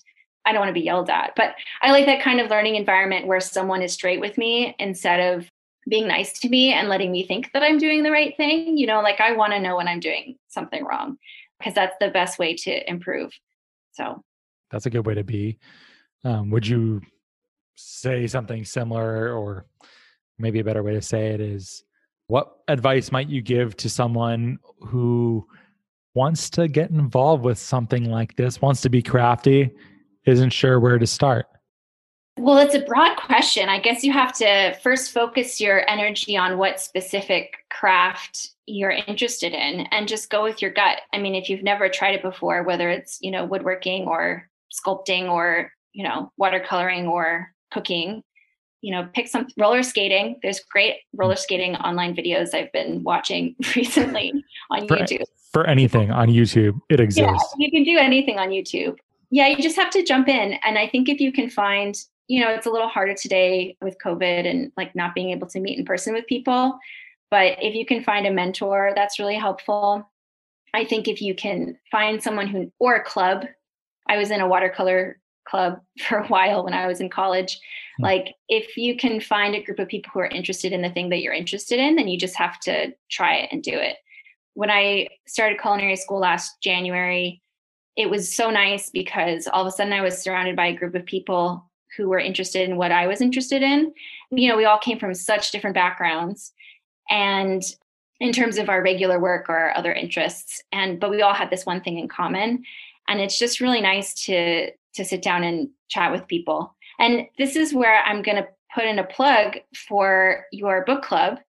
[0.46, 3.28] I don't want to be yelled at, but I like that kind of learning environment
[3.28, 5.50] where someone is straight with me instead of
[5.90, 8.78] being nice to me and letting me think that I'm doing the right thing.
[8.78, 11.18] You know, like I want to know when I'm doing something wrong
[11.60, 13.32] because that's the best way to improve.
[13.94, 14.24] So
[14.72, 15.60] that's a good way to be.
[16.24, 17.02] Um, would you
[17.76, 19.66] say something similar or
[20.38, 21.84] maybe a better way to say it is
[22.28, 25.46] what advice might you give to someone who
[26.16, 29.72] wants to get involved with something like this wants to be crafty
[30.26, 31.48] isn't sure where to start?
[32.38, 33.70] Well it's a broad question.
[33.70, 39.54] I guess you have to first focus your energy on what specific craft you're interested
[39.54, 41.02] in and just go with your gut.
[41.14, 45.30] I mean if you've never tried it before whether it's you know woodworking or sculpting
[45.30, 48.24] or you know watercoloring or cooking
[48.84, 50.38] you know pick some roller skating.
[50.44, 54.32] There's great roller skating online videos i've been watching recently
[54.70, 55.24] on for, youtube.
[55.52, 57.56] for anything on youtube it exists.
[57.58, 58.98] yeah, you can do anything on youtube.
[59.32, 60.54] Yeah you just have to jump in.
[60.66, 63.98] And i think if you can find you know it's a little harder today with
[64.04, 66.78] covid and like not being able to meet in person with people.
[67.32, 70.08] But if you can find a mentor that's really helpful.
[70.76, 73.46] I think if you can find someone who or a club.
[74.08, 77.60] I was in a watercolor club for a while when I was in college.
[77.94, 78.04] Mm-hmm.
[78.04, 81.10] Like, if you can find a group of people who are interested in the thing
[81.10, 83.98] that you're interested in, then you just have to try it and do it.
[84.56, 87.42] When I started culinary school last January,
[87.96, 90.96] it was so nice because all of a sudden I was surrounded by a group
[90.96, 93.94] of people who were interested in what I was interested in.
[94.32, 96.54] You know, we all came from such different backgrounds.
[97.10, 97.62] And
[98.20, 101.50] in terms of our regular work or our other interests and but we all had
[101.50, 102.64] this one thing in common
[103.08, 106.76] and it's just really nice to to sit down and chat with people.
[107.00, 111.40] And this is where I'm going to put in a plug for your book club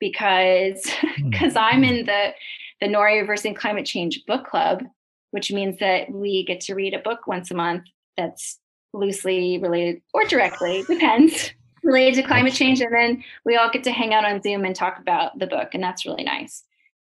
[0.00, 0.90] because
[1.30, 1.58] because hmm.
[1.58, 2.32] I'm in the
[2.80, 4.82] the Nori Reversing Climate Change book club,
[5.30, 7.84] which means that we get to read a book once a month
[8.16, 8.58] that's
[8.92, 11.52] loosely related or directly depends
[11.82, 14.74] related to climate change and then we all get to hang out on zoom and
[14.74, 16.62] talk about the book and that's really nice.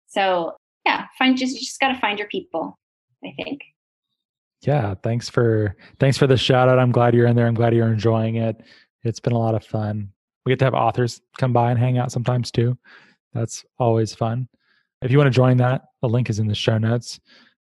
[0.06, 0.56] So
[0.88, 2.78] yeah find just you just got to find your people
[3.24, 3.60] i think
[4.62, 6.78] yeah thanks for thanks for the shout out.
[6.78, 7.46] I'm glad you're in there.
[7.46, 8.62] I'm glad you're enjoying it.
[9.04, 10.10] It's been a lot of fun.
[10.44, 12.76] We get to have authors come by and hang out sometimes too.
[13.34, 14.48] That's always fun.
[15.02, 17.20] If you want to join that the link is in the show notes.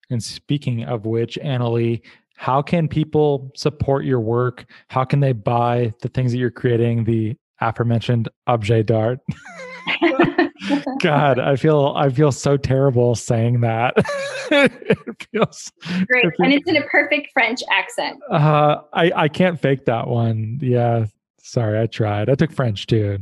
[0.10, 2.02] And speaking of which annalee
[2.40, 4.66] how can people support your work?
[4.88, 9.20] How can they buy the things that you're creating the aforementioned objet d'art
[11.02, 13.94] God, I feel I feel so terrible saying that.
[14.52, 15.72] it feels
[16.08, 18.20] great, and it's in a perfect French accent.
[18.30, 20.60] Uh, I I can't fake that one.
[20.62, 21.06] Yeah,
[21.42, 22.30] sorry, I tried.
[22.30, 23.20] I took French too.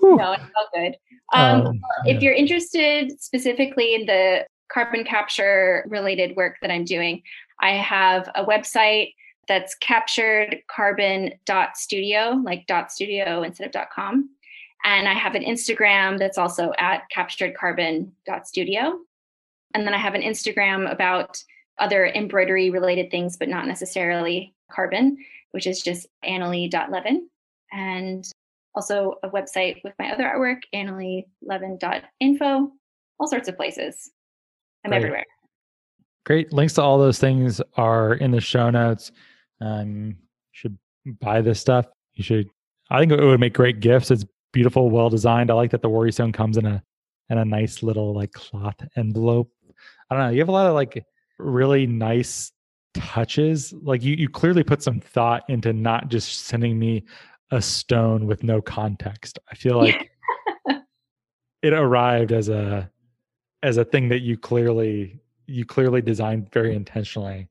[0.00, 0.16] Whew.
[0.16, 0.96] No, it's all good.
[1.32, 7.22] Um, um, if you're interested specifically in the carbon capture related work that I'm doing,
[7.60, 9.14] I have a website
[9.48, 14.30] that's captured carbon dot studio, like dot studio instead of dot com.
[14.84, 18.98] And I have an Instagram that's also at capturedcarbon.studio.
[19.72, 21.42] And then I have an Instagram about
[21.78, 25.16] other embroidery related things, but not necessarily carbon,
[25.50, 27.28] which is just annalee.levin.
[27.72, 28.24] And
[28.74, 32.72] also a website with my other artwork, annaleelevin.info,
[33.18, 34.10] all sorts of places.
[34.84, 34.98] I'm Great.
[34.98, 35.24] everywhere.
[36.26, 36.52] Great.
[36.52, 39.12] Links to all those things are in the show notes.
[39.60, 40.14] Um, you
[40.52, 40.78] should
[41.20, 41.86] buy this stuff.
[42.14, 42.48] You should.
[42.90, 44.10] I think it would make great gifts.
[44.10, 44.24] It's
[44.54, 45.50] beautiful, well designed.
[45.50, 46.82] I like that the worry stone comes in a
[47.28, 49.50] in a nice little like cloth envelope.
[50.08, 50.30] I don't know.
[50.30, 51.04] You have a lot of like
[51.38, 52.52] really nice
[52.94, 53.74] touches.
[53.82, 57.04] Like you, you clearly put some thought into not just sending me
[57.50, 59.38] a stone with no context.
[59.50, 60.10] I feel like
[61.62, 62.90] it arrived as a
[63.62, 67.48] as a thing that you clearly you clearly designed very intentionally.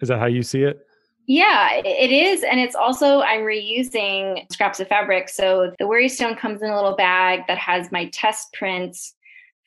[0.00, 0.86] Is that how you see it?
[1.26, 2.44] Yeah, it is.
[2.44, 5.28] And it's also, I'm reusing scraps of fabric.
[5.28, 9.14] So the Worry Stone comes in a little bag that has my test prints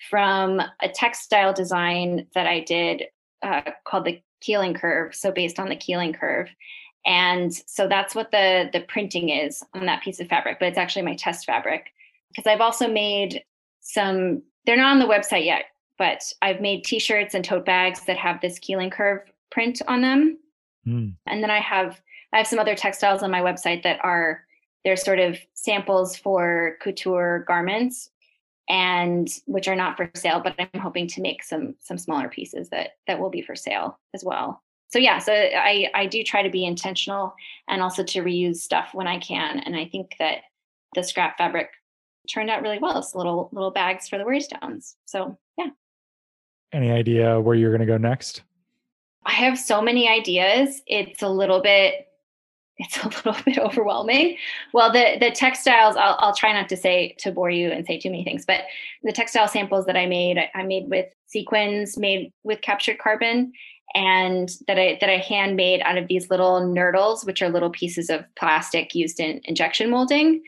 [0.10, 3.03] from a textile design that I did
[3.41, 5.14] uh, called the Keeling Curve.
[5.14, 6.49] So based on the Keeling Curve.
[7.05, 10.78] And so that's what the the printing is on that piece of fabric, but it's
[10.78, 11.88] actually my test fabric.
[12.30, 13.43] Because I've also made
[13.82, 15.66] some, they're not on the website yet,
[15.97, 20.38] but I've made t-shirts and tote bags that have this Keeling Curve print on them.
[20.90, 21.16] Mm.
[21.28, 22.02] And then I have
[22.34, 24.44] I have some other textiles on my website that are
[24.84, 28.10] they're sort of samples for couture garments
[28.70, 32.70] and which are not for sale but i'm hoping to make some some smaller pieces
[32.70, 34.64] that that will be for sale as well.
[34.90, 37.34] So yeah so i i do try to be intentional
[37.68, 39.60] and also to reuse stuff when i can.
[39.60, 40.40] And i think that
[40.96, 41.70] the scrap fabric
[42.32, 45.70] turned out really well it's little little bags for the worry stones so yeah.
[46.72, 48.44] Any idea where you're going to go next
[49.30, 52.10] i have so many ideas it's a little bit
[52.80, 54.38] it's a little bit overwhelming.
[54.74, 58.00] Well, the the textiles, I'll, I'll try not to say to bore you and say
[58.00, 58.62] too many things, but
[59.04, 63.52] the textile samples that I made, I, made with sequins, made with captured carbon,
[63.94, 68.10] and that I that I handmade out of these little nurdles, which are little pieces
[68.10, 70.42] of plastic used in injection molding.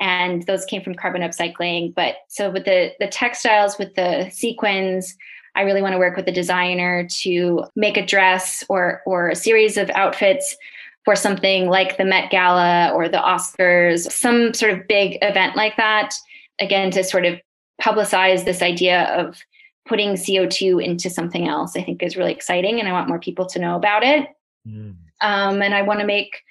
[0.00, 1.94] And those came from carbon upcycling.
[1.94, 5.16] But so with the the textiles, with the sequins,
[5.54, 9.36] I really want to work with a designer to make a dress or or a
[9.36, 10.56] series of outfits
[11.04, 15.76] for something like the Met Gala or the Oscars, some sort of big event like
[15.76, 16.14] that,
[16.60, 17.38] again, to sort of
[17.80, 19.42] publicize this idea of
[19.86, 22.80] putting CO2 into something else, I think is really exciting.
[22.80, 24.28] And I want more people to know about it.
[24.66, 24.94] Mm.
[25.20, 26.42] Um, and I want to make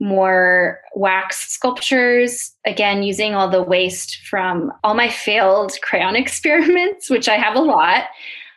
[0.00, 7.28] more wax sculptures, again, using all the waste from all my failed crayon experiments, which
[7.28, 8.04] I have a lot.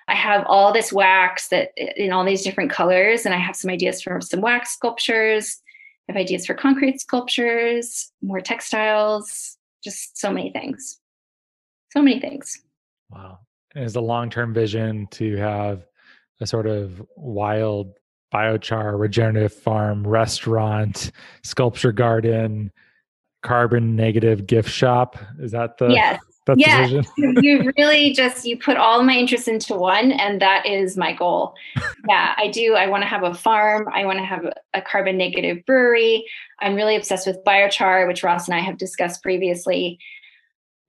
[0.07, 3.71] I have all this wax that in all these different colors, and I have some
[3.71, 5.61] ideas for some wax sculptures.
[6.09, 10.99] I have ideas for concrete sculptures, more textiles, just so many things.
[11.91, 12.61] So many things.
[13.09, 13.39] Wow.
[13.75, 15.85] And is the long term vision to have
[16.41, 17.93] a sort of wild
[18.33, 21.11] biochar regenerative farm restaurant
[21.43, 22.71] sculpture garden
[23.43, 28.75] carbon negative gift shop is that the yes that's yeah, you really just you put
[28.75, 31.53] all my interests into one, and that is my goal.
[32.09, 32.75] yeah, I do.
[32.75, 33.87] I want to have a farm.
[33.93, 36.25] I want to have a carbon negative brewery.
[36.59, 39.99] I'm really obsessed with biochar, which Ross and I have discussed previously.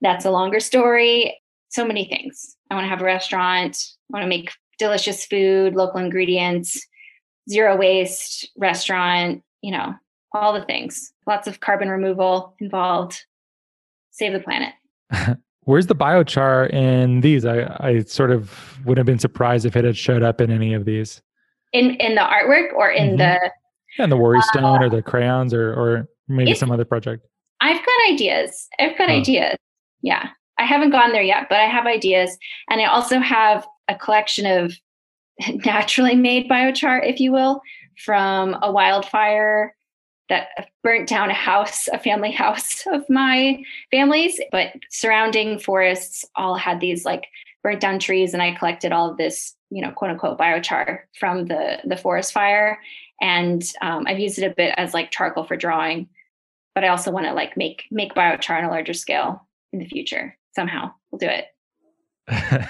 [0.00, 1.40] That's a longer story.
[1.68, 2.56] So many things.
[2.70, 3.76] I want to have a restaurant.
[4.12, 6.84] I want to make delicious food, local ingredients,
[7.48, 9.42] zero waste restaurant.
[9.62, 9.94] You know,
[10.32, 11.12] all the things.
[11.26, 13.24] Lots of carbon removal involved.
[14.10, 14.74] Save the planet.
[15.62, 17.44] Where's the biochar in these?
[17.46, 20.74] I, I sort of would have been surprised if it had showed up in any
[20.74, 21.22] of these.
[21.72, 23.16] In in the artwork or in mm-hmm.
[23.16, 23.50] the
[23.98, 27.26] yeah, in the worry stone uh, or the crayons or or maybe some other project.
[27.60, 28.68] I've got ideas.
[28.78, 29.14] I've got oh.
[29.14, 29.56] ideas.
[30.02, 30.28] Yeah.
[30.58, 32.36] I haven't gone there yet, but I have ideas.
[32.70, 34.74] And I also have a collection of
[35.64, 37.60] naturally made biochar, if you will,
[38.04, 39.74] from a wildfire
[40.28, 40.48] that
[40.82, 46.80] burnt down a house, a family house of my family's, but surrounding forests all had
[46.80, 47.26] these like
[47.62, 51.46] burnt down trees and I collected all of this, you know, quote unquote biochar from
[51.46, 52.78] the the forest fire.
[53.20, 56.08] And um, I've used it a bit as like charcoal for drawing,
[56.74, 59.86] but I also want to like make make biochar on a larger scale in the
[59.86, 60.36] future.
[60.54, 61.46] Somehow we'll do it.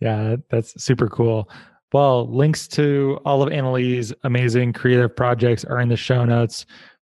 [0.00, 1.48] yeah, that's super cool.
[1.92, 6.66] Well, links to all of Annalee's amazing creative projects are in the show notes.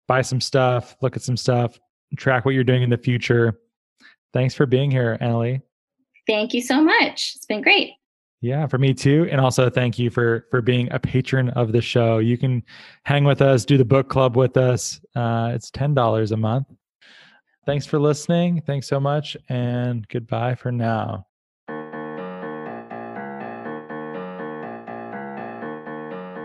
[0.09, 1.78] Buy some stuff, look at some stuff,
[2.16, 3.61] track what you're doing in the future.
[4.33, 5.62] Thanks for being here, Annalee.
[6.26, 7.33] Thank you so much.
[7.37, 7.93] It's been great.
[8.41, 9.28] Yeah, for me too.
[9.30, 12.18] And also thank you for for being a patron of the show.
[12.18, 12.62] You can
[13.05, 15.01] hang with us, do the book club with us.
[15.14, 16.66] Uh, it's ten dollars a month.
[17.66, 18.61] Thanks for listening.
[18.66, 21.26] Thanks so much, and goodbye for now.